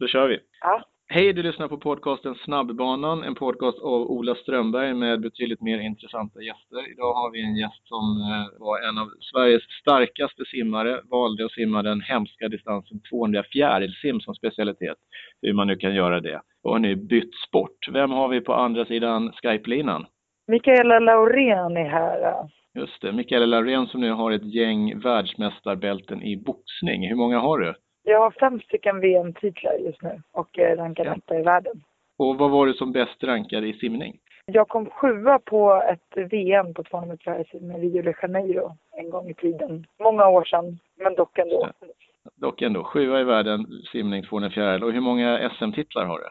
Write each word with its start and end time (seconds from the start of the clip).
Då 0.00 0.06
kör 0.06 0.28
vi. 0.28 0.38
Ja. 0.60 0.82
Hej, 1.08 1.32
du 1.32 1.42
lyssnar 1.42 1.68
på 1.68 1.78
podcasten 1.78 2.34
Snabbbanan, 2.34 3.22
en 3.22 3.34
podcast 3.34 3.78
av 3.78 4.10
Ola 4.10 4.34
Strömberg 4.34 4.94
med 4.94 5.20
betydligt 5.20 5.60
mer 5.60 5.78
intressanta 5.78 6.42
gäster. 6.42 6.92
Idag 6.92 7.14
har 7.14 7.30
vi 7.30 7.42
en 7.42 7.56
gäst 7.56 7.88
som 7.88 8.04
eh, 8.20 8.60
var 8.60 8.88
en 8.88 8.98
av 8.98 9.08
Sveriges 9.32 9.62
starkaste 9.80 10.44
simmare, 10.44 11.00
valde 11.10 11.44
att 11.44 11.52
simma 11.52 11.82
den 11.82 12.00
hemska 12.00 12.48
distansen 12.48 13.00
200 13.10 13.44
fjärilsim 13.52 14.20
som 14.20 14.34
specialitet, 14.34 14.98
hur 15.42 15.52
man 15.52 15.66
nu 15.66 15.76
kan 15.76 15.94
göra 15.94 16.20
det. 16.20 16.40
Och 16.62 16.72
har 16.72 16.78
nu 16.78 16.96
bytt 16.96 17.34
sport. 17.48 17.88
Vem 17.92 18.10
har 18.10 18.28
vi 18.28 18.40
på 18.40 18.54
andra 18.54 18.84
sidan 18.84 19.32
Skype-linan? 19.32 20.06
Mikaela 20.46 20.98
Laurén 20.98 21.76
är 21.76 21.88
här. 21.88 22.48
Just 22.74 23.02
det, 23.02 23.12
Mikaela 23.12 23.46
Laurén 23.46 23.86
som 23.86 24.00
nu 24.00 24.10
har 24.10 24.30
ett 24.30 24.54
gäng 24.54 25.00
världsmästarbälten 25.00 26.22
i 26.22 26.36
boxning. 26.36 27.08
Hur 27.08 27.16
många 27.16 27.38
har 27.38 27.58
du? 27.58 27.74
Jag 28.10 28.20
har 28.20 28.30
fem 28.30 28.60
stycken 28.60 29.00
VM-titlar 29.00 29.72
just 29.74 30.02
nu 30.02 30.22
och 30.32 30.58
är 30.58 30.76
rankad 30.76 31.06
Ja. 31.06 31.14
etta 31.14 31.38
i 31.38 31.42
världen. 31.42 31.82
Och 32.18 32.38
vad 32.38 32.50
var 32.50 32.66
du 32.66 32.72
som 32.74 32.92
bäst 32.92 33.24
rankad 33.24 33.64
i 33.64 33.72
simning? 33.72 34.18
Jag 34.46 34.68
kom 34.68 34.90
sjua 34.90 35.38
på 35.38 35.82
ett 35.92 36.30
VM 36.30 36.74
på 36.74 36.82
200 36.84 37.16
meter 37.24 37.40
i 37.40 37.80
Rio 37.80 38.02
de 38.02 38.14
Janeiro 38.22 38.76
en 38.96 39.10
gång 39.10 39.30
i 39.30 39.34
tiden. 39.34 39.86
Många 40.02 40.28
år 40.28 40.44
sedan, 40.44 40.78
men 40.96 41.14
dock 41.14 41.38
ändå. 41.38 41.68
Dock 42.34 42.62
ändå, 42.62 42.84
sjua 42.84 43.20
i 43.20 43.24
världen, 43.24 43.66
simning 43.92 44.22
200 44.24 44.50
fjäril. 44.50 44.84
Och 44.84 44.92
hur 44.92 45.00
många 45.00 45.50
SM-titlar 45.58 46.04
har 46.04 46.18
du? 46.18 46.26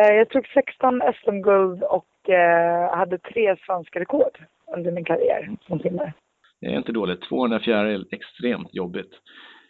Eh, 0.00 0.14
Jag 0.16 0.28
tog 0.28 0.46
16 0.46 1.02
SM-guld 1.22 1.82
och 1.82 2.30
eh, 2.30 2.96
hade 2.96 3.18
tre 3.18 3.56
svenska 3.66 4.00
rekord 4.00 4.38
under 4.76 4.90
min 4.92 5.04
karriär 5.04 5.50
som 5.66 5.78
simmare. 5.80 6.12
Det 6.60 6.66
är 6.66 6.76
inte 6.76 6.92
dåligt. 6.92 7.22
200 7.22 7.58
fjäril, 7.60 8.06
extremt 8.10 8.74
jobbigt. 8.74 9.10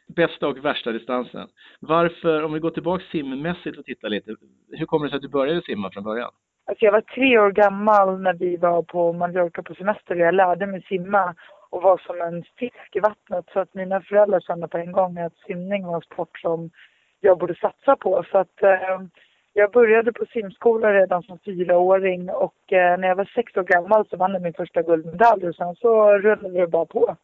Bästa 0.07 0.49
och 0.49 0.65
värsta 0.65 0.93
distansen. 0.93 1.49
Varför, 1.81 2.43
om 2.43 2.53
vi 2.53 2.61
går 2.61 2.71
tillbaka 2.71 3.05
simmässigt 3.13 3.79
och 3.79 3.85
tittar 3.85 4.09
lite, 4.09 4.35
hur 4.71 4.87
kommer 4.87 5.07
det 5.07 5.11
sig 5.11 5.17
att 5.17 5.23
du 5.23 5.29
började 5.29 5.63
simma 5.63 5.91
från 5.91 6.05
början? 6.05 6.31
Alltså 6.67 6.85
jag 6.85 6.93
var 6.93 7.01
tre 7.01 7.39
år 7.39 7.51
gammal 7.51 8.21
när 8.21 8.33
vi 8.35 8.57
var 8.57 8.83
på 8.83 9.13
Mallorca 9.13 9.63
på 9.63 9.75
semester 9.75 10.15
och 10.15 10.21
jag 10.21 10.35
lärde 10.35 10.67
mig 10.67 10.83
simma 10.83 11.35
och 11.71 11.83
var 11.83 11.99
som 11.99 12.21
en 12.21 12.45
fisk 12.59 12.97
i 12.97 13.01
vattnet. 13.01 13.45
Så 13.53 13.61
att 13.61 13.75
mina 13.75 14.01
föräldrar 14.01 14.41
kände 14.41 14.69
på 14.69 14.79
en 14.79 14.93
gång 14.93 15.19
att 15.19 15.37
simning 15.47 15.87
var 15.87 15.95
en 15.95 16.01
sport 16.01 16.39
som 16.39 16.71
jag 17.21 17.39
borde 17.39 17.55
satsa 17.55 17.97
på. 17.97 18.25
Så 18.31 18.39
att 18.39 18.63
eh, 18.63 19.01
jag 19.53 19.73
började 19.73 20.13
på 20.13 20.27
simskola 20.27 20.93
redan 20.93 21.23
som 21.23 21.39
fyraåring 21.39 22.31
och 22.31 22.73
eh, 22.73 22.99
när 22.99 23.09
jag 23.09 23.17
var 23.17 23.31
sex 23.35 23.57
år 23.57 23.63
gammal 23.63 24.07
så 24.07 24.17
vann 24.17 24.33
jag 24.33 24.43
min 24.43 24.55
första 24.55 24.83
guldmedalj 24.83 25.49
och 25.49 25.55
sen 25.55 25.75
så 25.75 26.19
rullade 26.19 26.61
det 26.61 26.67
bara 26.67 26.87
på. 26.87 27.17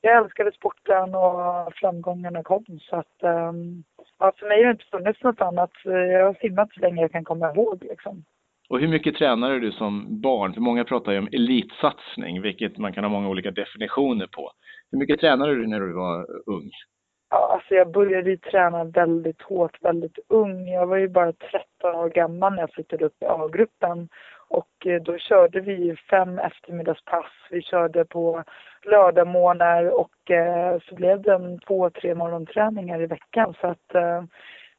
Jag 0.00 0.24
älskade 0.24 0.52
sporten 0.52 1.14
och 1.14 1.74
framgångarna 1.74 2.42
kom 2.42 2.64
så 2.80 2.96
att 2.96 3.22
um, 3.22 3.84
ja, 4.18 4.32
för 4.36 4.48
mig 4.48 4.58
har 4.58 4.64
det 4.64 4.70
inte 4.70 4.84
funnits 4.90 5.22
något 5.22 5.40
annat. 5.40 5.70
Jag 5.84 6.26
har 6.26 6.34
simmat 6.40 6.72
så 6.72 6.80
länge 6.80 7.02
jag 7.02 7.12
kan 7.12 7.24
komma 7.24 7.52
ihåg 7.52 7.84
liksom. 7.84 8.24
Och 8.68 8.80
hur 8.80 8.88
mycket 8.88 9.16
tränade 9.16 9.60
du 9.60 9.72
som 9.72 10.20
barn? 10.20 10.54
För 10.54 10.60
många 10.60 10.84
pratar 10.84 11.12
ju 11.12 11.18
om 11.18 11.28
elitsatsning, 11.32 12.42
vilket 12.42 12.78
man 12.78 12.92
kan 12.92 13.04
ha 13.04 13.10
många 13.10 13.28
olika 13.28 13.50
definitioner 13.50 14.26
på. 14.26 14.50
Hur 14.90 14.98
mycket 14.98 15.20
tränade 15.20 15.54
du 15.54 15.66
när 15.66 15.80
du 15.80 15.92
var 15.92 16.26
ung? 16.46 16.70
Ja, 17.30 17.52
alltså 17.54 17.74
jag 17.74 17.92
började 17.92 18.30
ju 18.30 18.36
träna 18.36 18.84
väldigt 18.84 19.42
hårt, 19.42 19.84
väldigt 19.84 20.18
ung. 20.28 20.68
Jag 20.68 20.86
var 20.86 20.96
ju 20.96 21.08
bara 21.08 21.32
13 21.32 21.94
år 21.94 22.08
gammal 22.08 22.52
när 22.52 22.60
jag 22.60 22.72
flyttade 22.72 23.04
upp 23.04 23.22
i 23.22 23.24
A-gruppen. 23.24 24.08
Och 24.48 24.86
eh, 24.86 25.02
då 25.02 25.18
körde 25.18 25.60
vi 25.60 25.84
ju 25.84 25.96
fem 25.96 26.38
eftermiddagspass. 26.38 27.32
Vi 27.50 27.62
körde 27.62 28.04
på 28.04 28.44
lördagmorgnar 28.84 30.00
och 30.00 30.30
eh, 30.30 30.78
så 30.88 30.94
blev 30.94 31.22
det 31.22 31.34
en 31.34 31.58
två, 31.58 31.90
tre 31.90 32.14
morgonträningar 32.14 33.02
i 33.02 33.06
veckan. 33.06 33.54
Så 33.60 33.66
att 33.66 33.94
eh, 33.94 34.22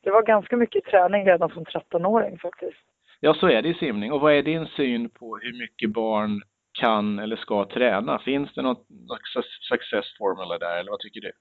det 0.03 0.11
var 0.11 0.23
ganska 0.23 0.57
mycket 0.57 0.83
träning 0.83 1.25
redan 1.25 1.49
som 1.49 1.63
13-åring 1.63 2.37
faktiskt. 2.37 2.83
Ja, 3.19 3.33
så 3.33 3.47
är 3.47 3.61
det 3.61 3.69
i 3.69 3.73
simning. 3.73 4.11
Och 4.11 4.21
vad 4.21 4.33
är 4.33 4.43
din 4.43 4.65
syn 4.65 5.09
på 5.09 5.37
hur 5.37 5.59
mycket 5.59 5.89
barn 5.89 6.41
kan 6.79 7.19
eller 7.19 7.35
ska 7.35 7.65
träna? 7.65 8.19
Finns 8.19 8.53
det 8.53 8.61
något, 8.61 8.89
något 8.89 9.45
success 9.69 10.05
formula 10.17 10.57
där, 10.57 10.79
eller 10.79 10.91
vad 10.91 10.99
tycker 10.99 11.21
du? 11.21 11.31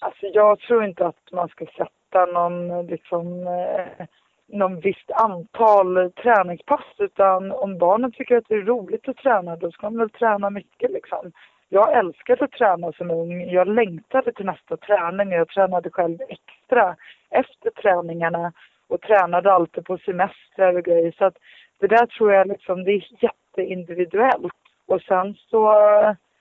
Alltså 0.00 0.26
jag 0.26 0.60
tror 0.60 0.84
inte 0.84 1.06
att 1.06 1.32
man 1.32 1.48
ska 1.48 1.66
sätta 1.66 2.26
någon, 2.26 2.86
liksom, 2.86 3.46
eh, 3.46 4.06
någon 4.46 4.80
visst 4.80 5.10
antal 5.10 6.12
träningspass 6.12 6.94
utan 6.98 7.52
om 7.52 7.78
barnen 7.78 8.12
tycker 8.12 8.36
att 8.36 8.48
det 8.48 8.54
är 8.54 8.62
roligt 8.62 9.08
att 9.08 9.16
träna 9.16 9.56
då 9.56 9.70
ska 9.70 9.86
de 9.86 9.98
väl 9.98 10.10
träna 10.10 10.50
mycket 10.50 10.90
liksom. 10.90 11.32
Jag 11.68 11.98
älskade 11.98 12.44
att 12.44 12.52
träna 12.52 12.92
som 12.92 13.10
ung. 13.10 13.50
Jag 13.50 13.68
längtade 13.68 14.32
till 14.32 14.46
nästa 14.46 14.76
träning 14.76 15.30
jag 15.30 15.48
tränade 15.48 15.90
själv 15.90 16.18
extra 16.28 16.96
efter 17.30 17.70
träningarna 17.70 18.52
och 18.88 19.00
tränade 19.00 19.52
alltid 19.52 19.84
på 19.84 19.98
semestrar 19.98 20.76
och 20.76 20.84
grejer. 20.84 21.14
Så 21.18 21.24
att 21.24 21.36
det 21.80 21.86
där 21.86 22.06
tror 22.06 22.32
jag 22.32 22.48
liksom, 22.48 22.84
det 22.84 22.90
är 22.90 23.08
jätteindividuellt. 23.20 24.52
Och 24.86 25.02
sen 25.02 25.34
så 25.34 25.72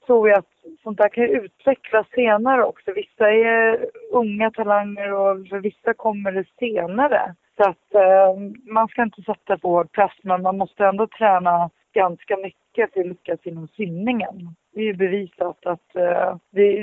tror 0.09 0.29
jag 0.29 0.39
att 0.39 0.81
sånt 0.83 0.97
där 0.97 1.09
kan 1.09 1.23
ju 1.23 1.29
utvecklas 1.29 2.07
senare 2.15 2.63
också. 2.63 2.91
Vissa 2.91 3.31
är 3.31 3.85
unga 4.11 4.51
talanger 4.51 5.13
och 5.13 5.47
för 5.47 5.59
vissa 5.59 5.93
kommer 5.93 6.31
det 6.31 6.45
senare. 6.59 7.35
Så 7.57 7.63
att 7.69 7.93
eh, 7.93 8.39
man 8.73 8.87
ska 8.87 9.03
inte 9.03 9.21
sätta 9.21 9.57
på 9.57 9.69
hård 9.69 9.91
press 9.91 10.11
men 10.23 10.41
man 10.41 10.57
måste 10.57 10.85
ändå 10.85 11.07
träna 11.07 11.69
ganska 11.93 12.37
mycket 12.37 12.93
för 12.93 12.99
att 12.99 13.07
lyckas 13.07 13.39
inom 13.43 13.67
simningen. 13.67 14.55
Det 14.73 14.81
är 14.81 14.85
ju 14.85 14.93
bevisat 14.93 15.65
att 15.65 15.95
eh, 15.95 16.35
det, 16.51 16.81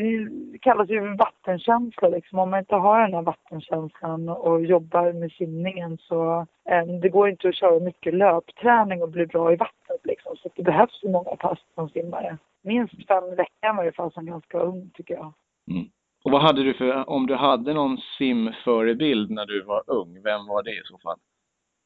det 0.53 0.59
kallas 0.59 0.89
ju 0.89 1.17
vattenkänsla 1.17 2.09
liksom. 2.09 2.39
Om 2.39 2.51
man 2.51 2.59
inte 2.59 2.75
har 2.75 3.01
den 3.01 3.15
här 3.15 3.23
vattenkänslan 3.23 4.29
och 4.29 4.65
jobbar 4.65 5.13
med 5.13 5.33
simningen 5.33 5.99
så 5.99 6.47
eh, 6.71 6.87
det 7.03 7.09
går 7.09 7.29
inte 7.29 7.49
att 7.49 7.55
köra 7.55 7.81
mycket 7.81 8.15
löpträning 8.15 9.03
och 9.03 9.11
bli 9.11 9.27
bra 9.27 9.53
i 9.53 9.57
vattnet 9.57 10.01
liksom. 10.05 10.37
Så 10.37 10.49
det 10.57 10.63
behövs 10.63 11.01
ju 11.03 11.11
många 11.11 11.37
pass 11.37 11.59
som 11.75 11.89
simmare. 11.89 12.39
Minst 12.67 13.07
fem 13.09 13.25
i 13.33 13.35
veckan 13.35 13.93
fall 13.97 14.13
som 14.13 14.27
ganska 14.27 14.59
ung 14.59 14.91
tycker 14.95 15.15
jag. 15.15 15.33
Mm. 15.71 15.87
Och 16.25 16.31
vad 16.31 16.43
hade 16.43 16.63
du 16.63 16.75
för, 16.75 17.11
om 17.11 17.27
du 17.27 17.35
hade 17.35 17.75
någon 17.75 17.99
simförebild 18.19 19.31
när 19.31 19.47
du 19.47 19.63
var 19.63 19.83
ung, 19.87 20.23
vem 20.23 20.47
var 20.47 20.63
det 20.63 20.71
i 20.71 20.81
så 20.85 20.99
fall? 20.99 21.19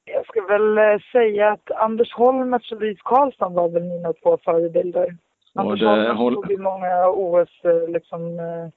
Jag 0.05 0.27
ska 0.27 0.43
väl 0.43 0.79
eh, 0.79 1.01
säga 1.13 1.53
att 1.53 1.71
Anders 1.71 2.13
Holmertz 2.13 2.73
och 2.73 2.81
Louise 2.81 3.01
Karlsson 3.05 3.55
var 3.55 3.69
väl 3.69 3.83
mina 3.83 4.13
två 4.13 4.39
förebilder. 4.45 5.17
Och 5.55 5.61
Anders 5.61 6.17
håll- 6.17 6.35
tog 6.35 6.51
ju 6.51 6.59
många 6.59 7.09
OS 7.09 7.65
eh, 7.65 7.89
liksom, 7.89 8.39
eh, 8.39 8.69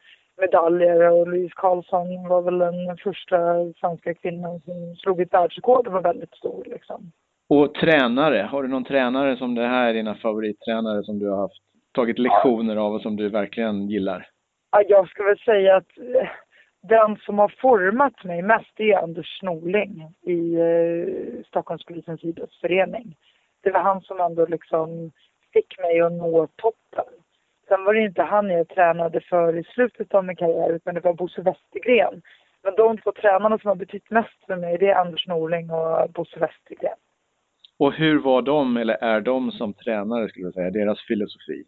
medaljer 0.41 1.11
och 1.11 1.27
Louise 1.27 1.53
Karlsson 1.55 2.27
var 2.27 2.41
väl 2.41 2.57
den 2.57 2.97
första 2.97 3.37
svenska 3.79 4.13
kvinnan 4.13 4.61
som 4.65 4.95
slog 4.95 5.21
ett 5.21 5.33
världsrekord 5.33 5.87
och 5.87 5.93
var 5.93 6.01
väldigt 6.01 6.35
stor 6.35 6.63
liksom. 6.65 7.11
Och 7.49 7.73
tränare, 7.73 8.47
har 8.51 8.63
du 8.63 8.69
någon 8.69 8.83
tränare 8.83 9.37
som 9.37 9.55
det 9.55 9.67
här 9.67 9.89
är 9.89 9.93
dina 9.93 10.15
favorittränare 10.15 11.03
som 11.03 11.19
du 11.19 11.29
har 11.29 11.37
haft, 11.37 11.61
tagit 11.93 12.19
lektioner 12.19 12.75
av 12.75 12.93
och 12.93 13.01
som 13.01 13.15
du 13.15 13.29
verkligen 13.29 13.89
gillar? 13.89 14.27
Ja, 14.71 14.83
jag 14.87 15.09
ska 15.09 15.23
väl 15.23 15.39
säga 15.39 15.75
att 15.75 15.97
eh, 15.97 16.29
den 16.81 17.17
som 17.17 17.39
har 17.39 17.53
format 17.61 18.23
mig 18.23 18.41
mest 18.41 18.79
är 18.79 19.03
Anders 19.03 19.41
Norling 19.41 20.07
i 20.21 20.55
eh, 20.55 21.43
Stockholmspolisens 21.47 22.23
idrottsförening. 22.23 23.15
Det 23.63 23.71
var 23.71 23.79
han 23.79 24.01
som 24.01 24.19
ändå 24.19 24.45
liksom 24.45 25.11
fick 25.53 25.79
mig 25.79 26.01
att 26.01 26.11
nå 26.11 26.47
toppen. 26.55 27.13
Sen 27.67 27.83
var 27.83 27.93
det 27.93 28.01
inte 28.01 28.23
han 28.23 28.49
jag 28.49 28.67
tränade 28.67 29.21
för 29.21 29.57
i 29.57 29.63
slutet 29.63 30.13
av 30.13 30.25
min 30.25 30.35
karriär 30.35 30.73
utan 30.73 30.95
det 30.95 31.01
var 31.01 31.13
Bosse 31.13 31.41
Westergren. 31.41 32.21
Men 32.63 32.75
de 32.75 32.97
två 32.97 33.11
tränarna 33.11 33.59
som 33.59 33.67
har 33.67 33.75
betytt 33.75 34.09
mest 34.09 34.45
för 34.47 34.55
mig 34.55 34.77
det 34.77 34.89
är 34.89 34.95
Anders 34.95 35.27
Norling 35.27 35.71
och 35.71 36.09
Bosse 36.09 36.39
Westergren. 36.39 36.97
Och 37.77 37.93
hur 37.93 38.19
var 38.19 38.41
de, 38.41 38.77
eller 38.77 38.93
är 38.93 39.21
de 39.21 39.51
som 39.51 39.73
tränare 39.73 40.29
skulle 40.29 40.45
jag 40.45 40.53
säga, 40.53 40.69
deras 40.69 41.01
filosofi? 41.07 41.63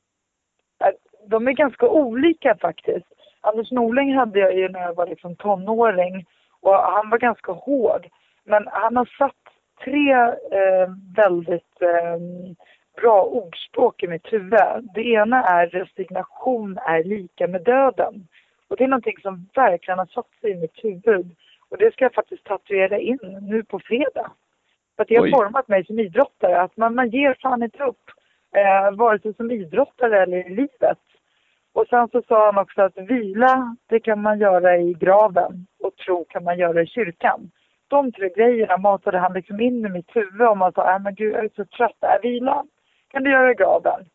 De 1.28 1.48
är 1.48 1.52
ganska 1.52 1.90
olika 1.90 2.58
faktiskt. 2.62 3.06
Anders 3.42 3.72
Norling 3.72 4.16
hade 4.18 4.40
jag 4.40 4.56
ju 4.56 4.70
när 4.70 4.82
jag 4.82 4.96
var 4.96 5.08
liksom 5.08 5.36
tonåring 5.36 6.26
och 6.62 6.76
han 6.76 7.10
var 7.10 7.18
ganska 7.18 7.52
hård. 7.52 8.08
Men 8.44 8.68
han 8.72 8.98
har 8.98 9.10
satt 9.18 9.36
tre 9.84 10.12
eh, 10.60 10.90
väldigt 11.16 11.82
eh, 11.82 12.20
bra 13.02 13.24
ordspråk 13.24 14.04
i 14.04 14.08
mitt 14.08 14.34
huvud. 14.34 14.60
Det 14.94 15.08
ena 15.08 15.44
är 15.44 15.68
resignation 15.68 16.78
är 16.78 17.04
lika 17.04 17.48
med 17.48 17.64
döden. 17.64 18.28
Och 18.68 18.78
det 18.78 18.84
är 18.84 18.88
någonting 18.88 19.18
som 19.22 19.50
verkligen 19.56 20.00
har 20.00 20.06
satt 20.06 20.30
sig 20.42 20.52
i 20.52 20.56
mitt 20.56 20.84
huvud. 20.84 21.36
Och 21.70 21.78
det 21.78 21.94
ska 21.94 22.06
jag 22.06 22.14
faktiskt 22.14 22.44
tatuera 22.44 23.00
in 23.00 23.20
nu 23.42 23.64
på 23.64 23.80
fredag. 23.80 24.32
För 24.96 25.04
att 25.04 25.08
det 25.08 25.16
har 25.16 25.24
Oj. 25.24 25.32
format 25.32 25.68
mig 25.68 25.86
som 25.86 26.00
idrottare. 26.00 26.62
Att 26.62 26.78
man, 26.78 26.96
man 26.96 27.10
ger 27.10 27.38
fan 27.42 27.64
inte 27.64 27.84
upp. 27.84 28.12
Eh, 28.56 28.92
vare 28.92 29.20
sig 29.20 29.34
som 29.34 29.52
idrottare 29.52 30.24
eller 30.24 30.38
i 30.38 30.50
livet. 30.50 31.00
Och 31.76 31.88
sen 31.88 32.08
så 32.08 32.22
sa 32.28 32.46
han 32.46 32.58
också 32.58 32.82
att 32.82 32.98
vila, 32.98 33.76
det 33.90 34.00
kan 34.00 34.22
man 34.22 34.40
göra 34.40 34.78
i 34.78 34.94
graven. 34.94 35.68
Och 35.84 35.96
tro 35.96 36.26
kan 36.30 36.44
man 36.44 36.58
göra 36.58 36.82
i 36.82 36.88
kyrkan. 36.88 37.52
De 37.88 38.12
tre 38.12 38.30
grejerna 38.30 38.78
matade 38.78 39.18
han 39.18 39.34
liksom 39.34 39.60
in 39.60 39.86
i 39.86 39.90
mitt 39.90 40.16
huvud. 40.16 40.48
Om 40.48 40.62
att 40.62 40.76
sa, 40.76 40.96
äh, 40.96 41.00
men 41.00 41.16
gud 41.16 41.34
jag 41.34 41.46
är 41.46 41.50
så 41.56 41.66
trött. 41.66 42.04
Äh, 42.04 42.22
vila 42.22 42.64
kan 43.12 43.24
du 43.24 43.32
göra 43.32 43.52
i 43.52 43.54
graven. 43.54 44.06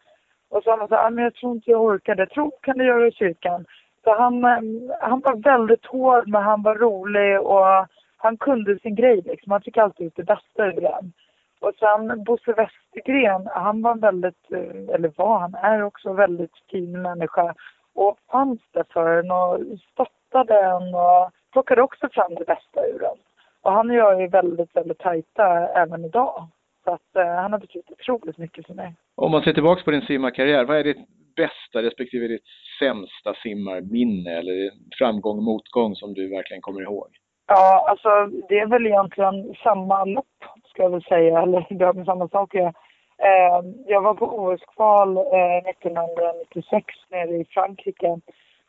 Och 0.50 0.62
så 0.62 0.76
han 0.76 0.88
sa, 0.88 1.06
äh, 1.06 1.10
men 1.10 1.24
jag 1.24 1.34
tror 1.34 1.52
inte 1.52 1.70
jag 1.70 1.82
orkar 1.82 2.14
det. 2.14 2.26
Tro 2.26 2.50
kan 2.62 2.78
du 2.78 2.84
göra 2.84 3.06
i 3.06 3.12
kyrkan. 3.12 3.66
Så 4.04 4.16
han, 4.16 4.44
ehm, 4.44 4.92
han 5.00 5.20
var 5.20 5.36
väldigt 5.36 5.86
hård 5.86 6.28
men 6.28 6.42
han 6.42 6.62
var 6.62 6.74
rolig 6.74 7.40
och 7.40 7.86
han 8.16 8.36
kunde 8.36 8.78
sin 8.78 8.94
grej 8.94 9.22
liksom. 9.24 9.52
Han 9.52 9.62
fick 9.62 9.76
alltid 9.76 10.06
ut 10.06 10.16
det 10.16 10.24
bästa 10.24 10.66
ur 10.66 10.80
den. 10.80 11.12
Och 11.60 11.74
sen 11.78 12.24
Bosse 12.24 12.52
Westergren, 12.52 13.48
han 13.54 13.82
var 13.82 13.94
väldigt, 13.94 14.52
eh, 14.52 14.94
eller 14.94 15.12
var, 15.16 15.38
han 15.38 15.54
är 15.54 15.82
också 15.82 16.12
väldigt 16.12 16.56
fin 16.70 17.02
människa 17.02 17.54
och 17.94 18.18
fanns 18.30 18.60
där 18.72 18.84
för 18.92 19.18
en 19.18 19.30
och 19.30 19.78
stöttade 19.92 20.60
en 20.60 20.94
och 20.94 21.30
plockade 21.52 21.82
också 21.82 22.08
fram 22.12 22.34
det 22.34 22.44
bästa 22.44 22.86
ur 22.86 23.04
en. 23.04 23.18
Och 23.62 23.72
han 23.72 23.90
och 23.90 23.96
jag 23.96 24.22
är 24.22 24.28
väldigt, 24.28 24.76
väldigt 24.76 24.98
tajta 24.98 25.68
även 25.68 26.04
idag. 26.04 26.48
Så 26.84 26.90
att 26.90 27.16
eh, 27.16 27.34
han 27.34 27.52
har 27.52 27.58
betytt 27.58 27.90
otroligt 27.90 28.38
mycket 28.38 28.66
för 28.66 28.74
mig. 28.74 28.94
Om 29.14 29.30
man 29.30 29.42
ser 29.42 29.52
tillbaka 29.52 29.82
på 29.82 29.90
din 29.90 30.02
simmarkarriär, 30.02 30.64
vad 30.64 30.76
är 30.76 30.84
ditt 30.84 31.08
bästa 31.36 31.82
respektive 31.82 32.28
ditt 32.28 32.46
sämsta 32.78 33.34
simmarminne 33.42 34.30
eller 34.38 34.70
framgång 34.98 35.36
och 35.36 35.44
motgång 35.44 35.94
som 35.94 36.14
du 36.14 36.28
verkligen 36.28 36.60
kommer 36.62 36.82
ihåg? 36.82 37.08
Ja, 37.52 37.86
alltså 37.88 38.08
det 38.48 38.58
är 38.58 38.66
väl 38.66 38.86
egentligen 38.86 39.54
samma 39.62 40.04
lopp, 40.04 40.44
ska 40.64 40.82
jag 40.82 40.90
väl 40.90 41.02
säga, 41.02 41.42
eller 41.42 41.66
det 41.78 41.84
har 41.84 41.92
med 41.92 42.06
samma 42.06 42.28
sak 42.28 42.54
att 42.54 42.74
eh, 43.18 43.60
Jag 43.86 44.02
var 44.02 44.14
på 44.14 44.26
OS-kval 44.26 45.16
eh, 45.16 45.70
1996 45.70 46.84
nere 47.10 47.36
i 47.36 47.44
Frankrike 47.44 48.20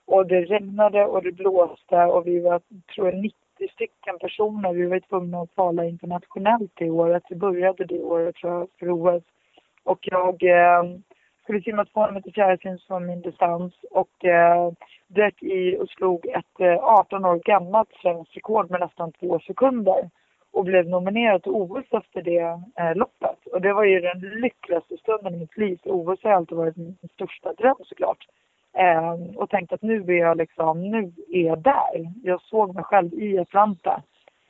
och 0.05 0.27
det 0.27 0.41
regnade 0.41 1.05
och 1.05 1.23
det 1.23 1.31
blåste 1.31 1.95
och 1.95 2.27
vi 2.27 2.39
var, 2.39 2.61
tror 2.95 3.07
jag, 3.07 3.21
90 3.21 3.35
stycken 3.73 4.19
personer. 4.19 4.73
Vi 4.73 4.85
var 4.85 4.99
tvungna 4.99 5.41
att 5.41 5.53
kvala 5.53 5.85
internationellt 5.85 6.71
det 6.75 6.89
året. 6.89 7.23
Vi 7.29 7.35
började 7.35 7.85
det 7.85 7.99
året 7.99 8.35
tror 8.35 8.53
jag, 8.53 8.67
för 8.79 8.89
OS. 8.91 9.23
Och 9.83 9.99
jag 10.01 10.43
eh, 10.43 10.83
skulle 11.43 11.61
simma 11.61 11.85
200 11.85 12.13
meter 12.13 12.31
fjärilsim 12.31 12.77
som 12.77 13.05
min 13.05 13.21
distans 13.21 13.73
och 13.91 14.25
eh, 14.25 14.71
dök 15.07 15.43
i 15.43 15.77
och 15.77 15.89
slog 15.89 16.25
ett 16.25 16.59
eh, 16.59 16.83
18 16.83 17.25
år 17.25 17.41
gammalt 17.45 17.89
svenskt 18.01 18.37
rekord 18.37 18.69
med 18.69 18.79
nästan 18.79 19.11
två 19.11 19.39
sekunder 19.39 20.09
och 20.51 20.65
blev 20.65 20.89
nominerad 20.89 21.43
till 21.43 21.51
OS 21.51 21.85
efter 21.91 22.21
det 22.21 22.61
eh, 22.79 22.95
loppet. 22.95 23.47
Och 23.53 23.61
det 23.61 23.73
var 23.73 23.83
ju 23.83 23.99
den 23.99 24.19
lyckligaste 24.19 24.97
stunden 24.97 25.35
i 25.35 25.37
mitt 25.37 25.57
liv. 25.57 25.79
OS 25.83 26.23
har 26.23 26.31
alltid 26.31 26.57
varit 26.57 26.77
min 26.77 26.97
största 27.13 27.53
dröm 27.53 27.75
såklart. 27.85 28.27
Eh, 28.73 29.13
och 29.35 29.49
tänkte 29.49 29.75
att 29.75 29.81
nu 29.81 30.03
är 30.03 30.19
jag 30.19 30.37
liksom, 30.37 30.81
nu 30.91 31.11
är 31.31 31.41
jag 31.47 31.59
där. 31.59 32.11
Jag 32.23 32.41
såg 32.41 32.75
mig 32.75 32.83
själv 32.83 33.13
i 33.13 33.39
Atlanta. 33.39 34.01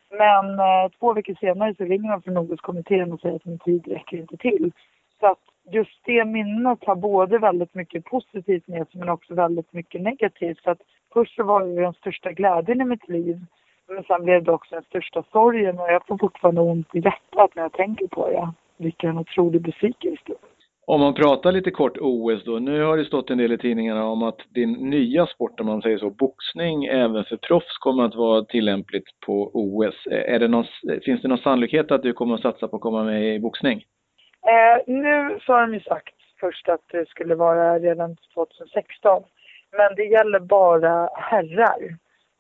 Men 0.10 0.60
eh, 0.60 0.92
två 1.00 1.14
veckor 1.14 1.36
senare 1.40 1.76
så 1.76 1.84
ringer 1.84 2.12
de 2.12 2.22
från 2.22 2.38
OS-kommittén 2.38 3.14
och 3.14 3.20
säger 3.20 3.36
att 3.36 3.46
min 3.46 3.60
tid 3.60 3.88
räcker 3.88 4.18
inte 4.18 4.38
till. 4.38 4.72
Så 5.20 5.28
att 5.28 5.40
just 5.72 6.06
det 6.06 6.26
minnet 6.26 6.80
har 6.86 6.96
både 6.96 7.38
väldigt 7.38 7.76
mycket 7.76 8.06
positivt 8.06 8.68
med 8.68 8.88
sig 8.88 9.00
men 9.00 9.10
också 9.10 9.34
väldigt 9.34 9.74
mycket 9.74 10.02
negativt. 10.02 10.64
Så 10.64 10.72
att 10.72 10.82
först 11.14 11.36
så 11.36 11.44
var 11.44 11.66
det 11.66 11.82
den 11.82 11.94
största 11.94 12.32
glädjen 12.32 12.82
i 12.82 12.86
mitt 12.86 13.10
liv. 13.10 13.40
Men 13.88 14.04
sen 14.04 14.24
blev 14.24 14.44
det 14.44 14.52
också 14.52 14.76
den 14.76 14.84
största 14.84 15.24
sorgen 15.32 15.80
och 15.80 15.92
jag 15.92 16.08
får 16.08 16.18
fortfarande 16.18 16.62
ont 16.62 16.96
i 16.96 17.00
hjärtat 17.00 17.56
när 17.56 17.64
jag 17.64 17.74
tänker 17.74 18.08
på 18.08 18.30
det. 18.30 18.54
Vilken 18.78 19.18
otrolig 19.18 19.62
besvikelse. 19.62 20.34
Om 20.86 21.00
man 21.02 21.14
pratar 21.14 21.52
lite 21.52 21.72
kort 21.72 21.98
OS 22.00 22.44
då. 22.44 22.60
Nu 22.60 22.84
har 22.84 22.98
det 22.98 23.06
stått 23.06 23.30
en 23.30 23.38
del 23.38 23.52
i 23.52 23.58
tidningarna 23.58 24.06
om 24.06 24.24
att 24.24 24.40
din 24.50 24.72
nya 24.72 25.26
sport, 25.26 25.60
om 25.60 25.66
man 25.66 25.82
säger 25.82 25.98
så, 25.98 26.10
boxning 26.10 26.86
även 26.86 27.24
för 27.24 27.38
proffs 27.38 27.78
kommer 27.78 28.04
att 28.04 28.16
vara 28.16 28.46
tillämpligt 28.46 29.20
på 29.26 29.52
OS. 29.54 30.08
Är 30.12 30.40
det 30.40 30.48
någon, 30.48 30.66
finns 31.06 31.22
det 31.22 31.28
någon 31.28 31.38
sannolikhet 31.38 31.92
att 31.92 32.04
du 32.04 32.14
kommer 32.14 32.36
att 32.36 32.42
satsa 32.42 32.68
på 32.68 32.76
att 32.76 32.82
komma 32.82 33.04
med 33.04 33.36
i 33.36 33.40
boxning? 33.40 33.84
Eh, 34.48 34.84
nu 34.88 35.40
så 35.46 35.54
har 35.54 35.62
de 35.62 35.74
ju 35.74 35.80
sagt 35.80 36.16
först 36.40 36.70
att 36.70 36.82
det 36.92 37.10
skulle 37.10 37.36
vara 37.36 37.80
redan 37.80 38.16
2016. 38.34 39.24
Men 39.78 39.96
det 39.96 40.06
gäller 40.06 40.40
bara 40.40 41.10
herrar. 41.14 41.98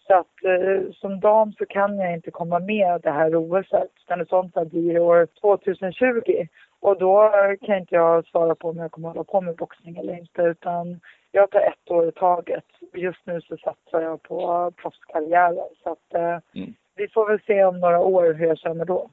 Så 0.07 0.13
att 0.13 0.43
eh, 0.43 0.91
som 0.93 1.19
dam 1.19 1.53
så 1.53 1.65
kan 1.65 1.99
jag 1.99 2.13
inte 2.13 2.31
komma 2.31 2.59
med 2.59 3.01
det 3.01 3.11
här 3.11 3.35
OSet. 3.35 3.91
Utan 4.05 4.25
sånt 4.25 4.55
här 4.55 4.65
blir 4.65 4.99
år 4.99 5.27
2020. 5.41 6.47
Och 6.79 6.99
då 6.99 7.31
kan 7.61 7.77
inte 7.77 7.95
jag 7.95 8.25
svara 8.25 8.55
på 8.55 8.69
om 8.69 8.77
jag 8.77 8.91
kommer 8.91 9.09
hålla 9.09 9.23
på 9.23 9.41
med 9.41 9.55
boxning 9.55 9.97
eller 9.97 10.17
inte. 10.17 10.41
Utan 10.41 10.99
jag 11.31 11.49
tar 11.49 11.59
ett 11.61 11.91
år 11.91 12.07
i 12.07 12.11
taget. 12.11 12.65
Just 12.93 13.25
nu 13.25 13.41
så 13.41 13.57
satsar 13.57 14.01
jag 14.01 14.23
på 14.23 14.71
proffskarriären. 14.75 15.67
Så 15.83 15.91
att 15.91 16.13
eh, 16.13 16.39
mm. 16.55 16.73
vi 16.95 17.07
får 17.07 17.27
väl 17.27 17.41
se 17.47 17.63
om 17.63 17.79
några 17.79 17.99
år 17.99 18.33
hur 18.33 18.47
jag 18.47 18.57
känner 18.57 18.85
då. 18.85 19.09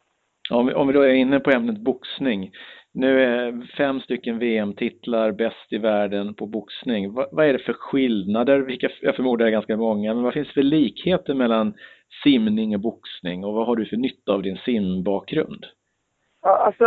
Om 0.50 0.66
vi, 0.66 0.74
om 0.74 0.86
vi 0.86 0.92
då 0.92 1.00
är 1.00 1.14
inne 1.14 1.40
på 1.40 1.50
ämnet 1.50 1.78
boxning. 1.78 2.50
Nu 2.94 3.22
är 3.22 3.66
fem 3.76 4.00
stycken 4.00 4.38
VM-titlar 4.38 5.32
bäst 5.32 5.72
i 5.72 5.78
världen 5.78 6.34
på 6.34 6.46
boxning. 6.46 7.12
Vad, 7.12 7.28
vad, 7.32 7.46
är 7.46 7.52
det 7.52 7.58
för 7.58 7.72
skillnader? 7.72 8.58
Vilka, 8.58 8.88
jag 9.00 9.16
förmodar 9.16 9.46
är 9.46 9.50
ganska 9.50 9.76
många, 9.76 10.14
men 10.14 10.22
vad 10.22 10.34
finns 10.34 10.48
det 10.48 10.54
för 10.54 10.62
likheter 10.62 11.34
mellan 11.34 11.74
simning 12.24 12.74
och 12.74 12.80
boxning 12.80 13.44
och 13.44 13.54
vad 13.54 13.66
har 13.66 13.76
du 13.76 13.86
för 13.86 13.96
nytta 13.96 14.32
av 14.32 14.42
din 14.42 14.56
simbakgrund? 14.56 15.66
Ja, 16.42 16.56
alltså 16.56 16.84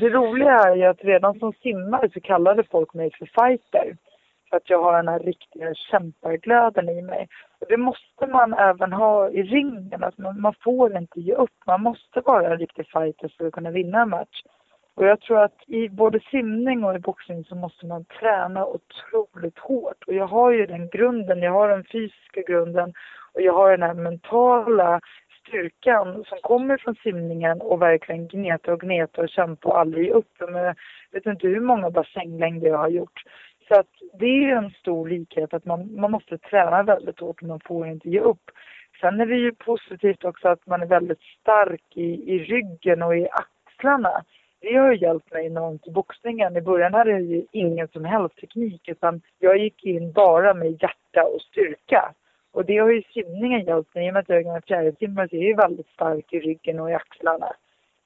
det 0.00 0.08
roliga 0.08 0.52
är 0.52 0.76
ju 0.76 0.84
att 0.84 1.04
redan 1.04 1.38
som 1.38 1.52
simmare 1.52 2.10
så 2.10 2.20
kallade 2.20 2.64
folk 2.70 2.94
mig 2.94 3.10
för 3.18 3.26
fighter. 3.26 3.96
För 4.50 4.56
att 4.56 4.70
jag 4.70 4.82
har 4.82 4.96
den 4.96 5.08
här 5.08 5.18
riktiga 5.18 5.74
kämparglöden 5.74 6.88
i 6.88 7.02
mig. 7.02 7.28
Det 7.68 7.76
måste 7.76 8.26
man 8.26 8.54
även 8.54 8.92
ha 8.92 9.30
i 9.30 9.42
ringen. 9.42 10.04
Alltså 10.04 10.22
man, 10.22 10.40
man 10.40 10.54
får 10.64 10.96
inte 10.96 11.20
ge 11.20 11.34
upp. 11.34 11.66
Man 11.66 11.82
måste 11.82 12.20
vara 12.20 12.52
en 12.52 12.58
riktig 12.58 12.86
fighter 12.86 13.34
för 13.38 13.46
att 13.46 13.52
kunna 13.52 13.70
vinna 13.70 14.02
en 14.02 14.10
match. 14.10 14.42
Och 14.94 15.06
jag 15.06 15.20
tror 15.20 15.38
att 15.38 15.56
i 15.66 15.88
både 15.88 16.20
simning 16.30 16.84
och 16.84 16.94
i 16.94 16.98
boxning 16.98 17.44
så 17.44 17.54
måste 17.54 17.86
man 17.86 18.04
träna 18.04 18.66
otroligt 18.66 19.58
hårt. 19.58 20.04
Och 20.06 20.14
jag 20.14 20.26
har 20.26 20.50
ju 20.50 20.66
den 20.66 20.88
grunden, 20.88 21.42
jag 21.42 21.52
har 21.52 21.68
den 21.68 21.84
fysiska 21.84 22.42
grunden 22.46 22.92
och 23.32 23.40
jag 23.40 23.52
har 23.52 23.70
den 23.70 23.82
här 23.82 23.94
mentala 23.94 25.00
styrkan 25.40 26.24
som 26.24 26.38
kommer 26.42 26.76
från 26.76 26.94
simningen 26.94 27.60
och 27.60 27.82
verkligen 27.82 28.28
gneta 28.28 28.72
och 28.72 28.80
gneta 28.80 29.22
och 29.22 29.28
kämpa 29.28 29.68
och 29.68 29.78
aldrig 29.78 30.06
ge 30.06 30.12
upp. 30.12 30.34
Men 30.38 30.64
jag 30.64 30.74
vet 31.12 31.26
inte 31.26 31.48
hur 31.48 31.60
många 31.60 31.90
bassänglängder 31.90 32.68
jag 32.68 32.78
har 32.78 32.88
gjort. 32.88 33.22
Så 33.70 33.80
att 33.80 33.90
det 34.12 34.26
är 34.26 34.56
en 34.56 34.70
stor 34.70 35.08
likhet 35.08 35.54
att 35.54 35.64
man, 35.64 36.00
man 36.00 36.10
måste 36.10 36.38
träna 36.38 36.82
väldigt 36.82 37.20
hårt 37.20 37.42
och 37.42 37.48
man 37.48 37.60
får 37.60 37.86
inte 37.86 38.08
ge 38.08 38.20
upp. 38.20 38.50
Sen 39.00 39.20
är 39.20 39.26
det 39.26 39.36
ju 39.36 39.52
positivt 39.54 40.24
också 40.24 40.48
att 40.48 40.66
man 40.66 40.82
är 40.82 40.86
väldigt 40.86 41.22
stark 41.40 41.82
i, 41.94 42.34
i 42.34 42.38
ryggen 42.38 43.02
och 43.02 43.16
i 43.16 43.28
axlarna. 43.30 44.24
Det 44.60 44.76
har 44.76 44.92
ju 44.92 44.98
hjälpt 44.98 45.32
mig 45.32 45.46
enormt 45.46 45.86
i 45.86 45.90
boxningen. 45.90 46.56
I 46.56 46.60
början 46.60 46.94
hade 46.94 47.10
jag 47.10 47.22
ju 47.22 47.46
ingen 47.52 47.88
som 47.88 48.04
helst 48.04 48.36
teknik 48.36 48.88
utan 48.88 49.20
jag 49.38 49.58
gick 49.58 49.84
in 49.84 50.12
bara 50.12 50.54
med 50.54 50.82
hjärta 50.82 51.24
och 51.34 51.40
styrka. 51.40 52.12
Och 52.52 52.64
det 52.64 52.78
har 52.78 52.90
ju 52.90 53.02
simningen 53.02 53.64
hjälpt 53.64 53.94
mig. 53.94 54.06
I 54.06 54.10
och 54.10 54.12
med 54.12 54.20
att 54.20 54.28
jag 54.28 54.38
är 54.38 54.42
gammal 54.42 54.62
fjärilsimmare 54.62 55.28
så 55.28 55.36
är 55.36 55.50
jag 55.50 55.56
väldigt 55.56 55.88
stark 55.88 56.32
i 56.32 56.40
ryggen 56.40 56.80
och 56.80 56.90
i 56.90 56.94
axlarna. 56.94 57.52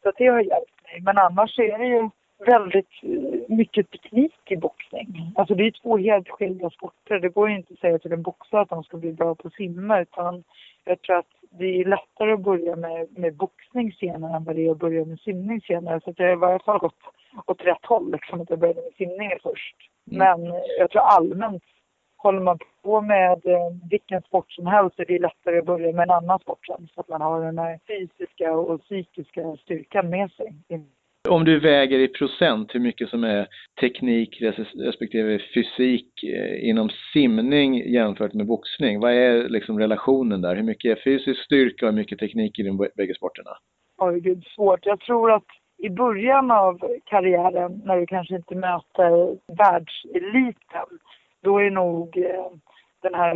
Så 0.02 0.12
det 0.16 0.26
har 0.26 0.40
hjälpt 0.40 0.82
mig. 0.84 1.00
Men 1.02 1.18
annars 1.18 1.58
är 1.58 1.78
det 1.78 1.86
ju 1.86 2.10
väldigt 2.38 3.02
mycket 3.48 3.90
teknik 3.90 4.50
i 4.50 4.56
boxning. 4.56 5.32
Alltså 5.36 5.54
det 5.54 5.66
är 5.66 5.70
två 5.70 5.96
helt 5.96 6.28
skilda 6.28 6.70
sporter. 6.70 7.20
Det 7.20 7.28
går 7.28 7.48
ju 7.48 7.56
inte 7.56 7.72
att 7.72 7.78
säga 7.78 7.98
till 7.98 8.12
en 8.12 8.22
boxare 8.22 8.60
att 8.60 8.68
de 8.68 8.84
ska 8.84 8.96
bli 8.96 9.12
bra 9.12 9.34
på 9.34 9.48
att 9.48 9.54
simma 9.54 10.00
utan 10.00 10.44
jag 10.84 11.02
tror 11.02 11.16
att 11.16 11.26
det 11.50 11.80
är 11.80 11.84
lättare 11.84 12.32
att 12.32 12.40
börja 12.40 12.76
med, 12.76 13.18
med 13.18 13.36
boxning 13.36 13.92
senare 13.92 14.36
än 14.36 14.44
vad 14.44 14.56
det 14.56 14.66
är 14.66 14.70
att 14.70 14.78
börja 14.78 15.04
med 15.04 15.20
simning 15.20 15.60
senare. 15.60 16.00
Så 16.00 16.10
att 16.10 16.18
jag 16.18 16.26
har 16.26 16.32
i 16.32 16.36
varje 16.36 16.58
fall 16.58 16.78
gått 16.78 16.98
åt 17.46 17.60
rätt 17.60 17.84
håll 17.86 18.12
liksom, 18.12 18.40
att 18.40 18.50
jag 18.50 18.58
började 18.58 18.82
med 18.82 18.92
simningen 18.96 19.38
först. 19.42 19.76
Mm. 20.10 20.18
Men 20.18 20.54
jag 20.78 20.90
tror 20.90 21.02
allmänt 21.02 21.62
håller 22.16 22.40
man 22.40 22.58
på 22.82 23.00
med 23.00 23.46
eh, 23.46 23.70
vilken 23.90 24.22
sport 24.22 24.52
som 24.52 24.66
helst 24.66 24.98
är 24.98 25.04
det 25.04 25.18
lättare 25.18 25.58
att 25.58 25.66
börja 25.66 25.92
med 25.92 26.02
en 26.02 26.10
annan 26.10 26.38
sport 26.38 26.66
sen. 26.66 26.88
Så 26.94 27.00
att 27.00 27.08
man 27.08 27.20
har 27.20 27.44
den 27.44 27.58
här 27.58 27.80
fysiska 27.86 28.52
och 28.52 28.80
psykiska 28.80 29.56
styrkan 29.56 30.10
med 30.10 30.30
sig. 30.30 30.54
Om 31.28 31.44
du 31.44 31.60
väger 31.60 31.98
i 31.98 32.08
procent 32.08 32.74
hur 32.74 32.80
mycket 32.80 33.08
som 33.08 33.24
är 33.24 33.48
teknik 33.80 34.42
respektive 34.74 35.38
fysik 35.54 36.24
eh, 36.24 36.68
inom 36.68 36.90
simning 37.12 37.92
jämfört 37.92 38.32
med 38.32 38.46
boxning, 38.46 39.00
vad 39.00 39.12
är 39.12 39.48
liksom 39.48 39.78
relationen 39.78 40.40
där? 40.40 40.56
Hur 40.56 40.62
mycket 40.62 40.98
är 40.98 41.02
fysisk 41.02 41.44
styrka 41.44 41.86
och 41.86 41.92
hur 41.92 41.98
mycket 41.98 42.18
teknik 42.18 42.58
i 42.58 42.62
de 42.62 42.76
bägge 42.76 43.14
sporterna? 43.14 43.50
Oj, 43.98 44.20
gud, 44.20 44.44
svårt. 44.44 44.86
Jag 44.86 45.00
tror 45.00 45.32
att 45.32 45.46
i 45.78 45.90
början 45.90 46.50
av 46.50 46.80
karriären, 47.04 47.82
när 47.84 47.96
du 48.00 48.06
kanske 48.06 48.36
inte 48.36 48.54
möter 48.54 49.38
världseliten, 49.56 50.98
då 51.42 51.58
är 51.58 51.70
nog 51.70 52.16
eh, 52.16 52.50
den 53.02 53.14
här 53.14 53.34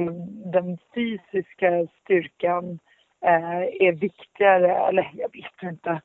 den 0.52 0.78
fysiska 0.94 1.86
styrkan 2.02 2.78
eh, 3.24 3.86
är 3.86 3.92
viktigare, 3.92 4.76
eller 4.88 5.10
jag 5.14 5.32
vet 5.32 5.72
inte 5.72 6.00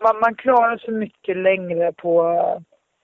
man, 0.00 0.20
man 0.20 0.34
klarar 0.34 0.78
sig 0.78 0.94
mycket 0.94 1.36
längre 1.36 1.92
på, 1.92 2.22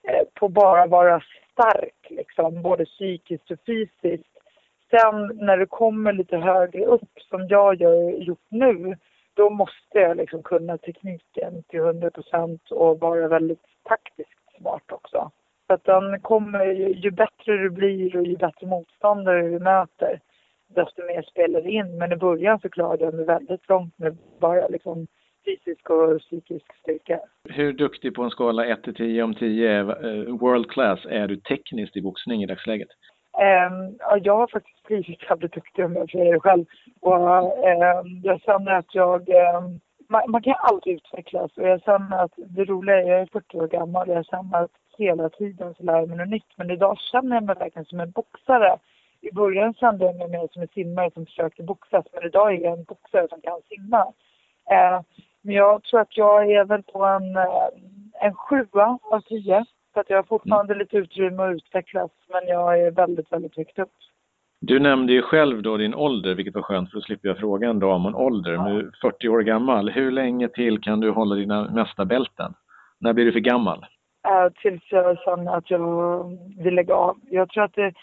eh, 0.07 0.23
på 0.33 0.49
bara 0.49 0.85
vara 0.87 1.21
stark, 1.51 2.07
liksom, 2.09 2.61
både 2.61 2.85
psykiskt 2.85 3.51
och 3.51 3.59
fysiskt. 3.65 4.37
Sen 4.89 5.45
när 5.45 5.57
du 5.57 5.65
kommer 5.65 6.13
lite 6.13 6.37
högre 6.37 6.85
upp, 6.85 7.19
som 7.29 7.47
jag 7.47 7.81
gör 7.81 8.11
gjort 8.11 8.45
nu, 8.49 8.97
då 9.33 9.49
måste 9.49 9.99
jag 9.99 10.17
liksom 10.17 10.43
kunna 10.43 10.77
tekniken 10.77 11.63
till 11.63 11.79
100 11.79 12.11
procent 12.11 12.71
och 12.71 12.99
vara 12.99 13.27
väldigt 13.27 13.65
taktiskt 13.83 14.57
smart 14.57 14.91
också. 14.91 15.31
Så 15.67 15.73
att 15.73 15.83
den 15.83 16.21
kommer, 16.21 16.65
ju, 16.65 16.93
ju 16.93 17.11
bättre 17.11 17.57
du 17.57 17.69
blir 17.69 18.15
och 18.15 18.23
ju 18.23 18.37
bättre 18.37 18.67
motståndare 18.67 19.41
du 19.41 19.59
möter, 19.59 20.19
desto 20.67 21.05
mer 21.05 21.21
spelar 21.21 21.61
det 21.61 21.69
in. 21.71 21.97
Men 21.97 22.11
i 22.11 22.15
början 22.15 22.59
så 22.59 22.69
klarade 22.69 23.03
jag 23.05 23.13
mig 23.13 23.25
väldigt 23.25 23.69
långt 23.69 23.97
med 23.97 24.17
bara 24.39 24.67
liksom 24.67 25.07
fysisk 25.45 25.89
och 25.89 26.19
psykisk 26.19 26.65
styrka. 26.81 27.19
Hur 27.49 27.73
duktig 27.73 28.15
på 28.15 28.23
en 28.23 28.29
skala 28.29 28.65
1 28.65 28.83
till 28.83 28.95
10 28.95 29.23
om 29.23 29.35
10 29.35 29.79
eh, 29.79 29.85
world 30.39 30.69
class 30.71 30.99
är 31.09 31.27
du 31.27 31.35
tekniskt 31.35 31.97
i 31.97 32.01
boxning 32.01 32.43
i 32.43 32.45
dagsläget? 32.45 32.89
Um, 33.37 33.95
ja, 33.99 34.17
jag 34.17 34.37
har 34.37 34.47
faktiskt 34.47 34.83
blivit 34.83 35.23
jävligt 35.29 35.53
duktig 35.53 35.85
om 35.85 35.95
jag 35.95 36.09
säger 36.09 36.33
det 36.33 36.39
själv. 36.39 36.65
Och 37.01 37.13
um, 37.13 38.21
jag 38.23 38.41
känner 38.41 38.71
att 38.71 38.95
jag... 38.95 39.29
Um, 39.29 39.79
man, 40.09 40.31
man, 40.31 40.41
kan 40.41 40.55
alltid 40.57 40.93
utvecklas 40.93 41.57
och 41.57 41.67
jag 41.67 41.81
känner 41.81 42.23
att 42.23 42.31
det 42.37 42.65
roliga 42.65 42.97
är, 42.97 43.07
jag 43.07 43.21
är 43.21 43.25
40 43.25 43.57
år 43.57 43.67
gammal 43.67 44.09
och 44.09 44.15
jag 44.15 44.25
känner 44.25 44.63
att 44.63 44.71
hela 44.97 45.29
tiden 45.29 45.73
så 45.77 45.83
lär 45.83 45.99
jag 45.99 46.09
mig 46.09 46.17
något 46.17 46.29
nytt. 46.29 46.57
Men 46.57 46.71
idag 46.71 46.97
känner 46.97 47.35
jag 47.35 47.43
mig 47.43 47.55
verkligen 47.55 47.85
som 47.85 47.99
en 47.99 48.11
boxare. 48.11 48.77
I 49.21 49.31
början 49.31 49.73
kände 49.73 50.05
jag 50.05 50.15
mig 50.15 50.29
mer 50.29 50.47
som 50.51 50.61
en 50.61 50.67
simmare 50.67 51.11
som 51.11 51.25
försökte 51.25 51.63
boxas 51.63 52.05
men 52.13 52.23
idag 52.23 52.53
är 52.53 52.57
jag 52.59 52.79
en 52.79 52.83
boxare 52.83 53.27
som 53.29 53.41
kan 53.41 53.61
simma. 53.69 54.03
Uh, 54.71 55.01
men 55.43 55.55
jag 55.55 55.83
tror 55.83 55.99
att 55.99 56.17
jag 56.17 56.51
är 56.51 56.65
väl 56.65 56.83
på 56.83 57.05
en, 57.05 57.35
eh, 57.35 58.27
en 58.27 58.33
sjua 58.33 58.99
av 59.01 59.21
tio. 59.21 59.65
Så 59.93 59.99
att 59.99 60.09
jag 60.09 60.17
har 60.17 60.23
fortfarande 60.23 60.73
mm. 60.73 60.79
lite 60.79 60.97
utrymme 60.97 61.43
att 61.43 61.55
utvecklas, 61.55 62.11
men 62.29 62.47
jag 62.47 62.81
är 62.81 62.91
väldigt, 62.91 63.31
väldigt 63.31 63.57
högt 63.57 63.79
upp. 63.79 63.91
Du 64.59 64.79
nämnde 64.79 65.13
ju 65.13 65.21
själv 65.21 65.61
då 65.61 65.77
din 65.77 65.95
ålder, 65.95 66.35
vilket 66.35 66.55
var 66.55 66.61
skönt 66.61 66.91
för 66.91 66.97
då 66.97 67.01
slipper 67.01 67.27
jag 67.27 67.37
fråga 67.37 67.69
en 67.69 67.79
dam 67.79 68.05
om 68.05 68.15
ålder. 68.15 68.53
Ja. 68.53 68.69
Nu 68.69 68.91
40 69.01 69.29
år 69.29 69.41
gammal. 69.41 69.89
Hur 69.89 70.11
länge 70.11 70.47
till 70.47 70.81
kan 70.81 70.99
du 70.99 71.09
hålla 71.09 71.35
dina 71.35 71.71
mesta 71.71 72.05
bälten? 72.05 72.53
När 72.99 73.13
blir 73.13 73.25
du 73.25 73.31
för 73.31 73.39
gammal? 73.39 73.85
Äh, 74.27 74.53
tills 74.61 74.83
jag 74.91 75.17
känner 75.19 75.57
att 75.57 75.71
jag 75.71 76.37
vill 76.63 76.75
lägga 76.75 76.95
av. 76.95 77.17
Jag 77.29 77.49
tror 77.49 77.63
att 77.63 77.73
det 77.73 77.93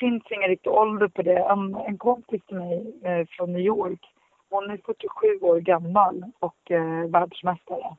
finns 0.00 0.22
ingen 0.30 0.48
riktig 0.48 0.72
ålder 0.72 1.08
på 1.08 1.22
det. 1.22 1.38
En, 1.38 1.74
en 1.74 1.98
kompis 1.98 2.42
till 2.46 2.56
mig 2.56 2.94
eh, 3.04 3.26
från 3.30 3.52
New 3.52 3.62
York, 3.62 4.00
hon 4.50 4.70
är 4.70 4.80
47 4.86 5.38
år 5.40 5.60
gammal 5.60 6.24
och 6.38 6.70
eh, 6.70 7.10
världsmästare. 7.10 7.96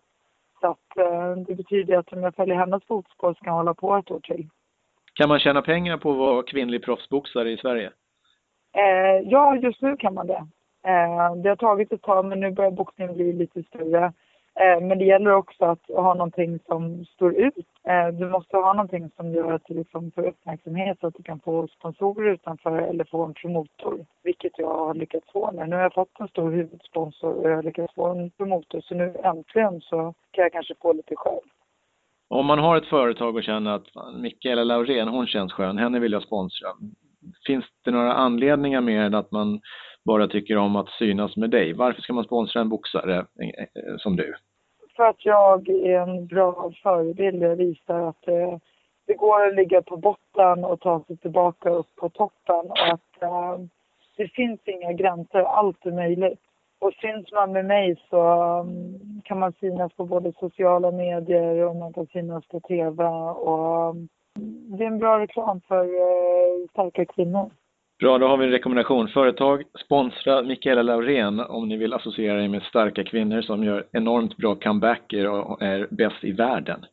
Så 0.62 0.68
att, 0.68 0.98
eh, 0.98 1.36
det 1.36 1.56
betyder 1.56 1.98
att 1.98 2.14
om 2.14 2.24
jag 2.24 2.36
följer 2.36 2.56
hennes 2.56 2.86
fotspår 2.86 3.34
så 3.34 3.40
kan 3.40 3.52
jag 3.52 3.58
hålla 3.58 3.74
på 3.74 3.96
ett 3.96 4.12
år 4.12 4.20
till. 4.20 4.50
Kan 5.14 5.30
man 5.30 5.40
tjäna 5.40 5.62
pengar 5.62 5.98
på 5.98 6.12
att 6.12 6.18
vara 6.18 6.44
kvinnlig 6.44 6.84
proffsboxare 6.84 7.52
i 7.52 7.58
Sverige? 7.58 7.92
Eh, 8.74 9.30
ja, 9.30 9.56
just 9.56 9.82
nu 9.82 9.98
kan 9.98 10.14
man 10.14 10.28
det. 10.28 10.48
Eh, 10.84 11.36
det 11.36 11.50
har 11.50 11.56
tagit 11.56 11.92
ett 11.92 12.02
tag 12.02 12.26
men 12.26 12.40
nu 12.40 12.52
börjar 12.52 12.72
boxningen 12.72 13.16
bli 13.16 13.34
lite 13.34 13.64
större. 13.64 14.14
Eh, 14.60 14.82
men 14.82 14.98
det 14.98 15.06
gäller 15.06 15.32
också 15.32 15.66
att 15.66 15.88
ha 15.88 16.14
någonting 16.14 16.60
som 16.68 17.06
står 17.06 17.36
ut. 17.36 17.68
Eh, 17.84 18.08
du 18.08 18.30
måste 18.30 18.58
ha 18.58 18.74
någonting 18.74 19.10
som 19.16 19.34
gör 19.34 19.54
att 19.54 19.66
du 19.68 19.74
liksom 19.74 20.12
får 20.12 20.28
uppmärksamhet 20.28 20.98
så 21.00 21.08
att 21.08 21.16
du 21.16 21.24
kan 21.24 21.40
få 21.40 21.68
sponsorer 21.68 22.34
utanför 22.34 22.78
eller 22.78 23.04
få 23.04 23.26
en 23.26 23.34
promotor. 23.34 24.06
Vilket 24.24 24.52
jag 24.58 24.78
har 24.78 24.94
lyckats 24.94 25.32
få 25.32 25.52
nu. 25.52 25.66
Nu 25.66 25.76
har 25.76 25.84
jag 25.84 25.94
fått 25.94 26.20
en 26.20 26.28
stor 26.28 26.52
huvudsponsor 26.52 27.34
och 27.34 27.50
jag 27.50 27.56
har 27.56 27.64
lyckats 27.64 27.94
få 27.94 28.08
en 28.08 28.30
promotor. 28.30 28.82
Så 28.82 28.96
nu 28.96 29.16
äntligen 29.24 29.82
så 29.82 30.14
kan 30.32 30.44
jag 30.44 30.52
kanske 30.52 30.76
få 30.82 30.94
lite 30.94 31.16
själv. 31.16 31.42
Om 32.30 32.46
man 32.46 32.60
har 32.60 32.78
ett 32.78 32.90
företag 32.90 33.36
och 33.36 33.44
känner 33.44 33.72
att 33.72 33.88
Mikaela 34.22 34.64
Laurén, 34.64 35.08
hon 35.08 35.28
känns 35.28 35.54
skön, 35.54 35.78
henne 35.78 36.00
vill 36.00 36.12
jag 36.12 36.24
sponsra. 36.24 36.68
Finns 37.46 37.66
det 37.86 37.92
några 37.92 38.14
anledningar 38.14 38.82
mer 38.82 39.02
än 39.02 39.16
att 39.16 39.32
man 39.32 39.62
bara 40.06 40.28
tycker 40.28 40.58
om 40.58 40.76
att 40.76 40.90
synas 40.90 41.38
med 41.38 41.50
dig? 41.50 41.74
Varför 41.74 42.02
ska 42.02 42.14
man 42.14 42.24
sponsra 42.24 42.62
en 42.62 42.70
boxare 42.70 43.18
eh, 43.18 43.98
som 43.98 44.16
du? 44.16 44.34
För 45.00 45.06
att 45.06 45.26
jag 45.26 45.70
är 45.70 46.00
en 46.00 46.28
bra 46.28 46.72
förebild. 46.84 47.44
Jag 47.44 47.56
visar 47.56 48.00
att 48.02 48.22
det, 48.26 48.60
det 49.08 49.14
går 49.14 49.48
att 49.48 49.56
ligga 49.56 49.82
på 49.82 49.98
botten 49.98 50.66
och 50.66 50.80
ta 50.80 51.04
sig 51.08 51.18
tillbaka 51.18 51.70
upp 51.70 51.96
på 51.96 52.10
toppen 52.10 52.72
och 52.72 52.88
att 52.88 53.22
eh, 53.22 53.58
det 54.18 54.28
finns 54.28 54.60
inga 54.66 54.94
gränser, 54.94 55.40
allt 55.40 55.86
är 55.86 55.92
möjligt. 55.92 56.40
Och 56.80 56.94
syns 56.94 57.32
man 57.32 57.52
med 57.52 57.66
mig 57.66 57.96
så 58.10 58.44
um, 58.60 59.22
kan 59.24 59.40
man 59.40 59.54
synas 59.60 59.94
på 59.94 60.06
både 60.06 60.34
sociala 60.40 60.92
medier 60.92 61.66
och 61.66 61.76
man 61.76 61.94
kan 61.94 62.08
synas 62.08 62.48
på 62.48 62.60
TV 62.60 63.04
och 63.04 63.90
um, 63.90 64.10
det 64.78 64.84
är 64.84 64.88
en 64.88 65.00
bra 65.00 65.20
reklam 65.20 65.62
för 65.68 65.86
uh, 65.86 66.68
starka 66.70 67.06
kvinnor. 67.06 67.50
Bra, 68.00 68.18
då 68.18 68.28
har 68.28 68.38
vi 68.38 68.46
en 68.46 68.52
rekommendation. 68.52 69.08
Företag, 69.08 69.64
sponsra 69.86 70.42
Mikaela 70.42 70.82
Laurén 70.82 71.40
om 71.40 71.68
ni 71.68 71.78
vill 71.78 71.94
associera 71.94 72.44
er 72.44 72.48
med 72.48 72.64
starka 72.64 73.04
kvinnor 73.04 73.42
som 73.42 73.64
gör 73.64 73.88
enormt 73.92 74.38
bra 74.38 74.56
comebacker 74.56 75.28
och 75.28 75.62
är 75.62 75.88
bäst 75.92 76.24
i 76.24 76.32
världen. 76.32 76.86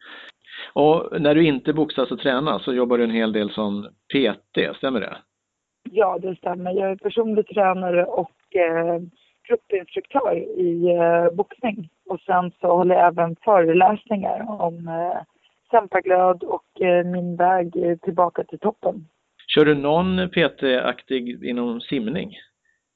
Och 0.72 1.20
när 1.20 1.34
du 1.34 1.46
inte 1.46 1.72
boxas 1.72 2.10
och 2.10 2.18
tränar 2.18 2.58
så 2.58 2.72
jobbar 2.72 2.98
du 2.98 3.04
en 3.04 3.10
hel 3.10 3.32
del 3.32 3.50
som 3.50 3.82
PT, 3.82 4.76
stämmer 4.76 5.00
det? 5.00 5.16
Ja, 5.90 6.18
det 6.18 6.36
stämmer. 6.36 6.70
Jag 6.70 6.90
är 6.90 6.96
personlig 6.96 7.46
tränare 7.46 8.04
och 8.04 8.56
eh, 8.56 9.00
gruppinstruktör 9.48 10.36
i 10.58 10.96
eh, 10.96 11.34
boxning. 11.36 11.88
Och 12.06 12.20
sen 12.20 12.52
så 12.60 12.76
håller 12.76 12.94
jag 12.94 13.06
även 13.06 13.36
föreläsningar 13.44 14.60
om 14.60 14.88
eh, 14.88 15.22
Sempaglöd 15.70 16.42
och 16.42 16.80
eh, 16.80 17.04
min 17.04 17.36
väg 17.36 18.00
tillbaka 18.02 18.44
till 18.44 18.58
toppen. 18.58 19.06
Kör 19.56 19.64
du 19.64 19.74
någon 19.74 20.30
PT-aktig 20.30 21.44
inom 21.44 21.80
simning? 21.80 22.36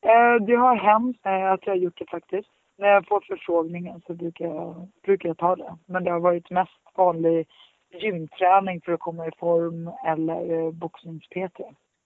Eh, 0.03 0.45
det 0.47 0.55
har 0.55 0.77
hänt 0.77 1.17
eh, 1.27 1.53
att 1.53 1.67
jag 1.67 1.73
har 1.73 1.79
gjort 1.79 1.99
det 1.99 2.11
faktiskt. 2.11 2.49
När 2.79 2.89
jag 2.89 3.07
får 3.07 3.21
förfrågningen 3.21 4.01
så 4.07 4.15
brukar 4.15 4.45
jag, 4.45 4.89
brukar 5.05 5.29
jag 5.29 5.39
ta 5.39 5.57
det. 5.57 5.77
Men 5.87 6.05
det 6.05 6.11
har 6.11 6.21
varit 6.21 6.51
mest 6.51 6.81
vanlig 6.97 7.47
gymträning 8.03 8.81
för 8.81 8.93
att 8.93 9.01
komma 9.01 9.27
i 9.27 9.31
form 9.39 9.91
eller 10.07 10.53
eh, 10.53 10.73
boxnings-PT. 10.73 11.61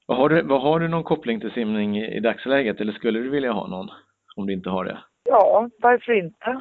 Har, 0.08 0.28
du, 0.28 0.54
har 0.54 0.80
du 0.80 0.88
någon 0.88 1.04
koppling 1.04 1.40
till 1.40 1.50
simning 1.50 1.98
i 1.98 2.20
dagsläget 2.20 2.80
eller 2.80 2.92
skulle 2.92 3.20
du 3.20 3.30
vilja 3.30 3.52
ha 3.52 3.66
någon 3.66 3.88
om 4.36 4.46
du 4.46 4.52
inte 4.52 4.70
har 4.70 4.84
det? 4.84 4.98
Ja, 5.24 5.70
varför 5.78 6.12
inte? 6.12 6.60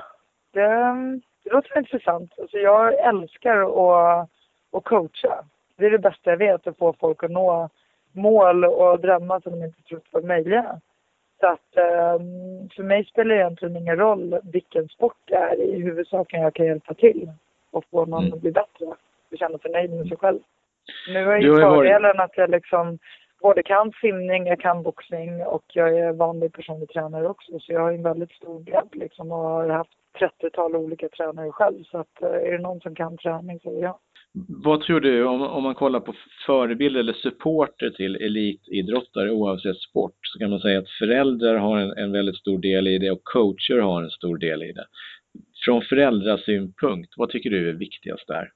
Det, 0.53 0.67
det 1.43 1.53
låter 1.53 1.77
intressant. 1.77 2.33
Alltså 2.39 2.57
jag 2.57 2.99
älskar 2.99 3.57
att, 3.61 4.29
att 4.71 4.83
coacha. 4.83 5.45
Det 5.77 5.85
är 5.85 5.91
det 5.91 5.99
bästa 5.99 6.29
jag 6.29 6.37
vet, 6.37 6.67
att 6.67 6.77
få 6.77 6.95
folk 6.99 7.23
att 7.23 7.31
nå 7.31 7.69
mål 8.13 8.65
och 8.65 8.99
drömmar 8.99 9.39
som 9.39 9.51
de 9.51 9.65
inte 9.65 9.81
trott 9.81 10.07
var 10.11 10.21
möjliga. 10.21 10.79
Så 11.39 11.47
att 11.47 11.77
eh, 11.77 12.19
för 12.75 12.83
mig 12.83 13.05
spelar 13.05 13.35
det 13.35 13.41
egentligen 13.41 13.77
ingen 13.77 13.97
roll 13.97 14.39
vilken 14.43 14.87
sport 14.87 15.17
det 15.25 15.35
är. 15.35 15.61
I 15.61 15.81
huvudsaken 15.81 16.41
jag 16.41 16.53
kan 16.53 16.65
hjälpa 16.65 16.93
till 16.93 17.31
och 17.71 17.85
få 17.91 18.05
någon 18.05 18.23
mm. 18.23 18.33
att 18.33 18.41
bli 18.41 18.51
bättre 18.51 18.85
och 19.31 19.37
känna 19.39 19.57
sig 19.57 19.71
nöjd 19.71 19.91
med 19.91 20.07
sig 20.07 20.17
själv. 20.17 20.39
Nu 21.07 21.25
har 21.25 21.31
jag 21.31 21.41
ju 21.41 21.55
fördelen 21.55 22.19
att 22.19 22.37
jag 22.37 22.49
liksom 22.49 22.99
både 23.41 23.63
kan 23.63 23.91
simning, 24.01 24.47
jag 24.47 24.59
kan 24.59 24.83
boxning 24.83 25.45
och 25.45 25.63
jag 25.67 25.99
är 25.99 26.13
vanlig 26.13 26.53
personlig 26.53 26.89
tränare 26.89 27.27
också. 27.27 27.59
Så 27.59 27.73
jag 27.73 27.81
har 27.81 27.91
en 27.91 28.03
väldigt 28.03 28.31
stor 28.31 28.59
bredd 28.59 28.89
liksom 28.91 29.31
och 29.31 29.37
har 29.37 29.69
haft 29.69 29.91
30-tal 30.19 30.75
olika 30.75 31.09
tränare 31.09 31.51
själv. 31.51 31.83
Så 31.83 31.97
att 31.97 32.21
eh, 32.21 32.29
är 32.29 32.51
det 32.51 32.57
någon 32.57 32.79
som 32.79 32.95
kan 32.95 33.17
träning 33.17 33.59
så 33.59 33.69
är 33.69 33.73
det 33.73 33.79
jag. 33.79 33.97
Vad 34.35 34.81
tror 34.81 34.99
du, 34.99 35.25
om, 35.25 35.41
om 35.41 35.63
man 35.63 35.75
kollar 35.75 35.99
på 35.99 36.13
förebilder 36.45 36.99
eller 36.99 37.13
supporter 37.13 37.89
till 37.89 38.15
elitidrottare 38.15 39.31
oavsett 39.31 39.77
sport, 39.77 40.17
så 40.21 40.39
kan 40.39 40.49
man 40.49 40.59
säga 40.59 40.79
att 40.79 40.89
föräldrar 40.89 41.55
har 41.55 41.77
en, 41.77 41.97
en 41.97 42.11
väldigt 42.11 42.37
stor 42.37 42.59
del 42.59 42.87
i 42.87 42.97
det 42.97 43.11
och 43.11 43.23
coacher 43.23 43.79
har 43.79 44.03
en 44.03 44.09
stor 44.09 44.37
del 44.37 44.63
i 44.63 44.71
det. 44.71 44.85
Från 45.65 45.81
föräldrasynpunkt, 45.81 47.13
vad 47.17 47.29
tycker 47.29 47.49
du 47.49 47.69
är 47.69 47.73
viktigast 47.73 48.27
där? 48.27 48.51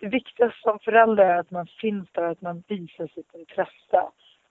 Det 0.00 0.08
viktigaste 0.08 0.58
som 0.62 0.78
förälder 0.78 1.24
är 1.24 1.38
att 1.38 1.50
man 1.50 1.66
finns 1.66 2.08
där, 2.12 2.22
att 2.22 2.40
man 2.40 2.62
visar 2.68 3.06
sitt 3.06 3.34
intresse. 3.34 4.02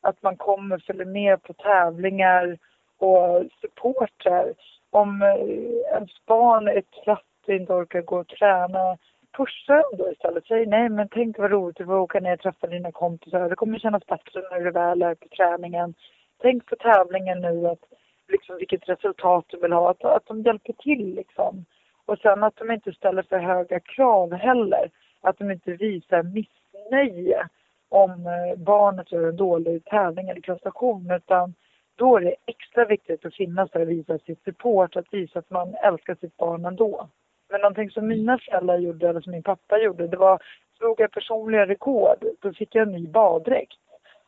Att 0.02 0.24
man 0.24 0.38
kommer, 0.38 0.78
följer 0.78 1.06
med 1.06 1.44
på 1.44 1.54
tävlingar 1.54 2.58
och 2.98 3.44
supportar. 3.62 4.54
Om 4.90 5.22
eh, 5.22 5.96
ens 5.96 6.26
barn 6.26 6.68
är 6.68 6.82
trött 6.82 7.22
och 7.48 7.54
inte 7.54 7.74
orkar 7.74 8.02
gå 8.02 8.20
och 8.20 8.28
träna, 8.28 8.98
pusha 9.38 9.74
dem 9.74 9.98
då 9.98 10.12
istället. 10.12 10.46
Säg 10.46 10.66
nej 10.66 10.90
men 10.90 11.08
tänk 11.12 11.38
vad 11.38 11.52
roligt 11.52 11.78
det 11.78 11.84
var 11.84 11.96
att 11.96 12.04
åka 12.04 12.20
ner 12.20 12.34
och 12.34 12.40
träffa 12.40 12.68
dina 12.68 12.92
kompisar. 12.92 13.50
Det 13.50 13.56
kommer 13.56 13.80
kännas 13.80 14.06
bättre 14.06 14.42
när 14.52 14.60
du 14.60 14.72
väl 14.72 15.02
är 15.02 15.16
på 15.16 15.28
träningen. 15.28 15.94
Tänk 16.42 16.66
på 16.66 16.76
tävlingen 16.76 17.42
nu, 17.42 17.68
att, 17.68 17.84
liksom, 18.28 18.58
vilket 18.58 18.90
resultat 18.90 19.46
du 19.48 19.58
vill 19.58 19.74
ha. 19.74 19.92
Att, 19.92 20.04
att 20.04 20.26
de 20.26 20.42
hjälper 20.42 20.74
till 20.74 21.16
liksom. 21.16 21.66
Och 22.06 22.20
sen 22.20 22.44
att 22.44 22.56
de 22.56 22.72
inte 22.72 22.94
ställer 22.94 23.24
för 23.24 23.38
höga 23.38 23.80
krav 23.80 24.34
heller. 24.34 24.92
Att 25.22 25.38
de 25.38 25.52
inte 25.52 25.72
visar 25.72 26.24
missnöje 26.24 27.48
om 27.90 28.12
eh, 28.12 28.58
barnet 28.58 29.12
gör 29.12 29.30
en 29.30 29.36
dålig 29.36 29.86
tävling 29.86 30.30
eller 30.30 30.42
prestation. 30.42 31.12
Utan 31.12 31.54
då 31.96 32.18
är 32.18 32.22
det 32.22 32.36
extra 32.46 32.86
viktigt 32.86 33.26
att 33.26 33.36
finnas 33.36 33.72
där 33.72 33.82
och 33.82 33.90
visa 33.90 34.18
sitt 34.18 34.44
support, 34.44 34.96
att 34.96 35.14
visa 35.14 35.40
att 35.40 35.50
man 35.50 35.76
älskar 35.84 36.16
sitt 36.16 36.38
barn 36.38 36.66
ändå. 36.66 37.10
Men 37.50 37.62
någonting 37.62 37.90
som 37.90 38.08
mina 38.08 38.38
föräldrar 38.38 38.78
gjorde, 38.78 39.10
eller 39.10 39.22
som 39.22 39.32
min 39.32 39.44
pappa 39.44 39.78
gjorde, 39.78 40.08
det 40.08 40.18
var 40.18 40.42
slog 40.78 41.00
jag 41.00 41.12
personliga 41.12 41.68
rekord, 41.68 42.26
då 42.42 42.54
fick 42.54 42.76
jag 42.76 42.88
en 42.88 42.94
ny 42.94 43.08
baddräkt. 43.08 43.80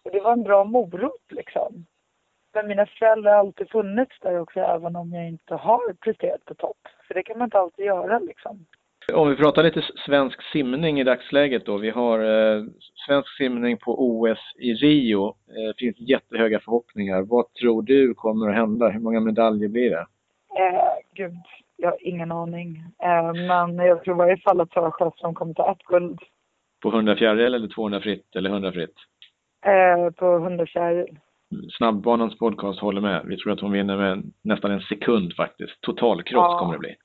Och 0.03 0.11
det 0.11 0.19
var 0.19 0.33
en 0.33 0.43
bra 0.43 0.63
morot 0.63 1.31
liksom. 1.31 1.85
Men 2.53 2.67
mina 2.67 2.85
föräldrar 2.85 3.31
har 3.31 3.39
alltid 3.39 3.69
funnits 3.69 4.19
där 4.21 4.39
också, 4.39 4.59
även 4.59 4.95
om 4.95 5.13
jag 5.13 5.27
inte 5.27 5.55
har 5.55 5.93
presterat 5.93 6.45
på 6.45 6.53
topp. 6.53 6.77
För 7.07 7.13
det 7.13 7.23
kan 7.23 7.37
man 7.37 7.45
inte 7.45 7.59
alltid 7.59 7.85
göra 7.85 8.19
liksom. 8.19 8.65
Om 9.13 9.29
vi 9.29 9.35
pratar 9.35 9.63
lite 9.63 9.81
svensk 10.05 10.41
simning 10.51 10.99
i 10.99 11.03
dagsläget 11.03 11.65
då. 11.65 11.77
Vi 11.77 11.89
har 11.89 12.19
eh, 12.19 12.63
svensk 13.07 13.37
simning 13.37 13.77
på 13.77 13.95
OS 13.99 14.39
i 14.55 14.73
Rio. 14.73 15.35
Det 15.45 15.67
eh, 15.67 15.73
finns 15.77 15.95
jättehöga 15.99 16.59
förhoppningar. 16.59 17.21
Vad 17.21 17.53
tror 17.53 17.81
du 17.81 18.13
kommer 18.13 18.49
att 18.49 18.55
hända? 18.55 18.89
Hur 18.89 18.99
många 18.99 19.19
medaljer 19.19 19.69
blir 19.69 19.89
det? 19.89 20.05
Eh, 20.59 20.96
gud, 21.17 21.37
jag 21.75 21.89
har 21.89 22.07
ingen 22.07 22.31
aning. 22.31 22.83
Eh, 23.03 23.33
men 23.33 23.77
jag 23.77 24.03
tror 24.03 24.15
i 24.15 24.17
varje 24.17 24.37
fall 24.37 24.61
att 24.61 24.71
Sara 24.71 24.91
Sjöström 24.91 25.33
kommer 25.33 25.53
ta 25.53 25.71
ett 25.71 25.83
guld. 25.83 26.19
På 26.81 26.89
100 26.89 27.15
fjäril 27.15 27.53
eller 27.53 27.67
200 27.67 28.01
fritt 28.01 28.35
eller 28.35 28.49
100 28.49 28.71
fritt? 28.71 28.95
Eh, 29.65 30.11
på 30.11 30.35
100 30.37 30.65
fjäril. 30.65 31.19
Snabbbanans 31.77 32.37
podcast 32.37 32.79
håller 32.79 33.01
med. 33.01 33.21
Vi 33.25 33.37
tror 33.37 33.53
att 33.53 33.59
hon 33.59 33.71
vinner 33.71 33.97
med 33.97 34.31
nästan 34.41 34.71
en 34.71 34.81
sekund 34.81 35.35
faktiskt. 35.35 35.81
Totalkross 35.81 36.51
ja. 36.51 36.59
kommer 36.59 36.73
det 36.73 36.79
bli. 36.79 36.95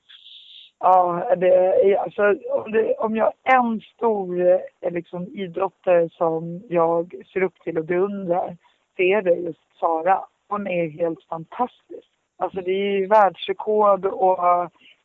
Ja, 0.79 1.35
det 1.37 1.55
är, 1.55 1.95
alltså, 1.95 2.21
om, 2.51 2.71
det, 2.71 2.93
om 2.93 3.15
jag 3.15 3.33
har 3.43 3.55
en 3.55 3.81
stor 3.81 4.51
eh, 4.81 4.91
liksom, 4.91 5.27
idrottare 5.27 6.09
som 6.09 6.61
jag 6.69 7.13
ser 7.33 7.43
upp 7.43 7.59
till 7.63 7.77
och 7.77 7.85
beundrar 7.85 8.57
så 8.95 9.01
är 9.01 9.21
det 9.21 9.35
just 9.35 9.79
Sara. 9.79 10.19
Hon 10.49 10.67
är 10.67 10.89
helt 10.89 11.23
fantastisk. 11.23 12.12
Alltså 12.37 12.61
det 12.61 12.71
är 12.71 12.99
ju 12.99 13.07
världsrekord 13.07 14.05
och 14.05 14.39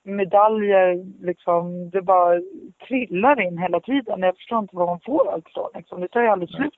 medaljer 0.02 1.04
liksom, 1.20 1.90
det 1.90 2.02
bara 2.02 2.40
trillar 2.88 3.40
in 3.40 3.58
hela 3.58 3.80
tiden. 3.80 4.20
Jag 4.20 4.36
förstår 4.36 4.58
inte 4.58 4.76
var 4.76 4.86
hon 4.86 5.00
får 5.00 5.32
allt 5.32 5.48
ifrån 5.48 5.70
liksom. 5.74 6.00
Det 6.00 6.08
tar 6.08 6.20
ju 6.20 6.28
aldrig 6.28 6.50
slut. 6.50 6.74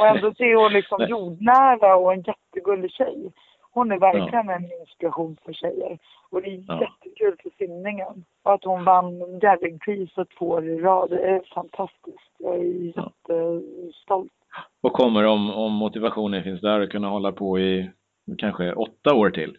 Och 0.00 0.06
ändå 0.06 0.34
så 0.34 0.44
är 0.44 0.56
hon 0.56 0.72
liksom 0.72 1.06
jordnära 1.08 1.96
och 1.96 2.12
en 2.12 2.22
jättegullig 2.22 2.90
tjej. 2.92 3.32
Hon 3.70 3.92
är 3.92 3.98
verkligen 3.98 4.46
ja. 4.46 4.54
en 4.54 4.80
inspiration 4.80 5.36
för 5.44 5.52
tjejer. 5.52 5.98
Och 6.30 6.42
det 6.42 6.48
är 6.48 6.64
ja. 6.66 6.80
jättekul 6.80 7.36
för 7.42 7.50
simningen. 7.58 8.24
Och 8.42 8.52
att 8.52 8.64
hon 8.64 8.84
vann 8.84 9.38
Jerringpriset 9.42 10.28
två 10.38 10.48
år 10.48 10.64
i 10.68 10.80
rad, 10.80 11.10
det 11.10 11.28
är 11.28 11.42
fantastiskt. 11.54 12.32
Jag 12.38 12.54
är 12.54 12.86
jättestolt. 12.86 14.32
Och 14.82 14.92
kommer 14.92 15.26
om, 15.26 15.50
om 15.50 15.72
motivationen 15.72 16.42
finns 16.42 16.60
där 16.60 16.80
att 16.80 16.90
kunna 16.90 17.08
hålla 17.08 17.32
på 17.32 17.58
i 17.58 17.90
kanske 18.38 18.72
åtta 18.72 19.14
år 19.14 19.30
till? 19.30 19.56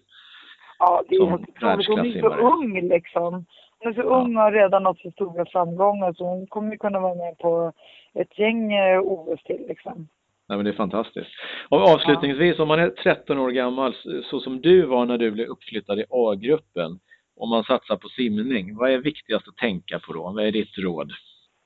Ja, 0.80 1.04
det 1.10 1.16
är 1.16 1.26
helt 1.26 1.50
otroligt. 1.50 1.88
Hon 1.88 2.00
är 2.00 2.22
så 2.22 2.30
ung 2.30 2.90
liksom. 2.90 3.46
Hon 3.80 3.92
är 3.92 3.94
så 3.94 4.02
ung 4.02 4.36
och 4.38 4.44
har 4.44 4.52
redan 4.52 4.84
nått 4.84 5.00
så 5.00 5.12
stora 5.12 5.46
framgångar 5.46 6.14
så 6.14 6.24
hon 6.24 6.48
kommer 6.48 6.72
ju 6.72 6.78
kunna 6.78 7.00
vara 7.00 7.16
med 7.16 7.38
på 7.38 7.72
ett 8.14 8.40
gäng 8.40 8.74
eh, 8.74 9.00
OS 9.02 9.44
till 9.44 9.66
liksom. 9.68 10.08
Nej, 10.50 10.58
men 10.58 10.66
det 10.66 10.72
är 10.72 10.76
fantastiskt. 10.76 11.30
Och 11.70 11.82
avslutningsvis, 11.82 12.56
ja. 12.58 12.62
om 12.62 12.68
man 12.68 12.80
är 12.80 12.90
13 12.90 13.40
år 13.40 13.52
gammal, 13.52 13.96
så 14.24 14.40
som 14.40 14.62
du 14.62 14.86
var 14.86 15.06
när 15.06 15.18
du 15.18 15.32
blev 15.32 15.48
uppflyttad 15.48 16.00
i 16.00 16.06
A-gruppen, 16.10 17.00
om 17.36 17.50
man 17.50 17.64
satsar 17.64 17.96
på 17.96 18.08
simning, 18.08 18.78
vad 18.78 18.92
är 18.92 18.98
viktigast 18.98 19.48
att 19.48 19.58
tänka 19.58 20.00
på 20.00 20.14
då? 20.14 20.24
Vad 20.24 20.46
är 20.46 20.52
ditt 20.52 20.78
råd? 20.78 21.12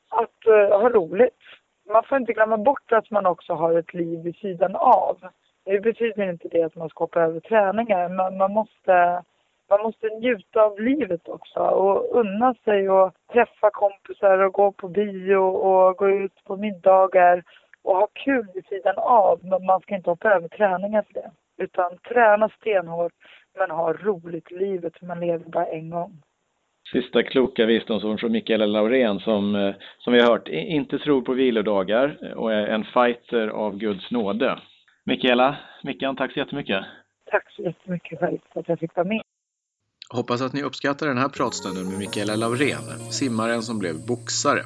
Att 0.09 0.47
uh, 0.47 0.79
ha 0.81 0.89
roligt. 0.89 1.41
Man 1.89 2.03
får 2.03 2.17
inte 2.17 2.33
glömma 2.33 2.57
bort 2.57 2.91
att 2.91 3.11
man 3.11 3.25
också 3.25 3.53
har 3.53 3.79
ett 3.79 3.93
liv 3.93 4.23
vid 4.23 4.35
sidan 4.35 4.75
av. 4.75 5.17
Det 5.65 5.79
betyder 5.79 6.29
inte 6.29 6.47
det 6.47 6.63
att 6.63 6.75
man 6.75 6.89
ska 6.89 7.03
hoppa 7.03 7.21
över 7.21 7.39
träningar, 7.39 8.09
men 8.09 8.37
man 8.37 8.53
måste, 8.53 9.23
man 9.69 9.81
måste 9.83 10.09
njuta 10.09 10.61
av 10.61 10.79
livet 10.79 11.27
också 11.27 11.59
och 11.59 12.19
unna 12.19 12.53
sig 12.53 12.89
och 12.89 13.13
träffa 13.33 13.69
kompisar 13.69 14.37
och 14.37 14.53
gå 14.53 14.71
på 14.71 14.87
bio 14.87 15.35
och 15.37 15.97
gå 15.97 16.09
ut 16.09 16.43
på 16.43 16.57
middagar 16.57 17.43
och 17.81 17.95
ha 17.95 18.07
kul 18.13 18.47
vid 18.53 18.65
sidan 18.65 18.95
av. 18.97 19.39
Men 19.43 19.65
man 19.65 19.81
ska 19.81 19.95
inte 19.95 20.09
hoppa 20.09 20.33
över 20.33 20.47
träningar 20.47 21.03
för 21.07 21.13
det. 21.13 21.31
Utan 21.57 21.97
träna 21.97 22.49
stenhårt 22.49 23.13
men 23.57 23.71
ha 23.71 23.93
roligt 23.93 24.51
i 24.51 24.55
livet 24.55 24.97
för 24.97 25.05
man 25.05 25.19
lever 25.19 25.49
bara 25.49 25.67
en 25.67 25.89
gång. 25.89 26.21
Sista 26.91 27.23
kloka 27.23 27.65
visdomsord 27.65 28.19
från 28.19 28.31
Mikaela 28.31 28.65
Laurén 28.65 29.19
som, 29.19 29.55
eh, 29.55 29.75
som 29.97 30.13
vi 30.13 30.19
har 30.21 30.31
hört 30.31 30.47
inte 30.47 30.99
tror 30.99 31.21
på 31.21 31.33
vilodagar 31.33 32.33
och 32.35 32.53
är 32.53 32.67
en 32.67 32.83
fighter 32.83 33.47
av 33.47 33.77
Guds 33.77 34.11
nåde. 34.11 34.59
Mikaela, 35.05 35.57
Mickan, 35.83 36.15
tack 36.15 36.33
så 36.33 36.39
jättemycket. 36.39 36.85
Tack 37.31 37.51
så 37.55 37.61
jättemycket 37.61 38.19
själv 38.19 38.37
för 38.53 38.59
att 38.59 38.69
jag 38.69 38.79
fick 38.79 38.95
vara 38.95 39.07
med. 39.07 39.21
Hoppas 40.09 40.41
att 40.41 40.53
ni 40.53 40.63
uppskattar 40.63 41.07
den 41.07 41.17
här 41.17 41.29
pratstunden 41.29 41.89
med 41.89 41.99
Mikaela 41.99 42.35
Laurén, 42.35 43.11
simmaren 43.11 43.61
som 43.61 43.79
blev 43.79 44.05
boxare. 44.07 44.61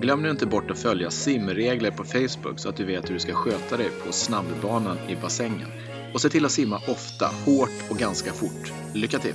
Glöm 0.00 0.22
nu 0.22 0.30
inte 0.30 0.46
bort 0.46 0.70
att 0.70 0.82
följa 0.82 1.10
simregler 1.10 1.90
på 1.90 2.04
Facebook 2.04 2.58
så 2.58 2.68
att 2.68 2.76
du 2.76 2.84
vet 2.84 3.08
hur 3.08 3.14
du 3.14 3.20
ska 3.20 3.32
sköta 3.32 3.76
dig 3.76 3.90
på 4.06 4.12
snabbbanan 4.12 4.98
i 5.08 5.16
bassängen. 5.16 5.68
Och 6.14 6.20
se 6.20 6.28
till 6.28 6.44
att 6.44 6.50
simma 6.50 6.76
ofta, 6.76 7.26
hårt 7.26 7.90
och 7.90 7.96
ganska 7.96 8.32
fort. 8.32 8.72
Lycka 8.94 9.18
till! 9.18 9.34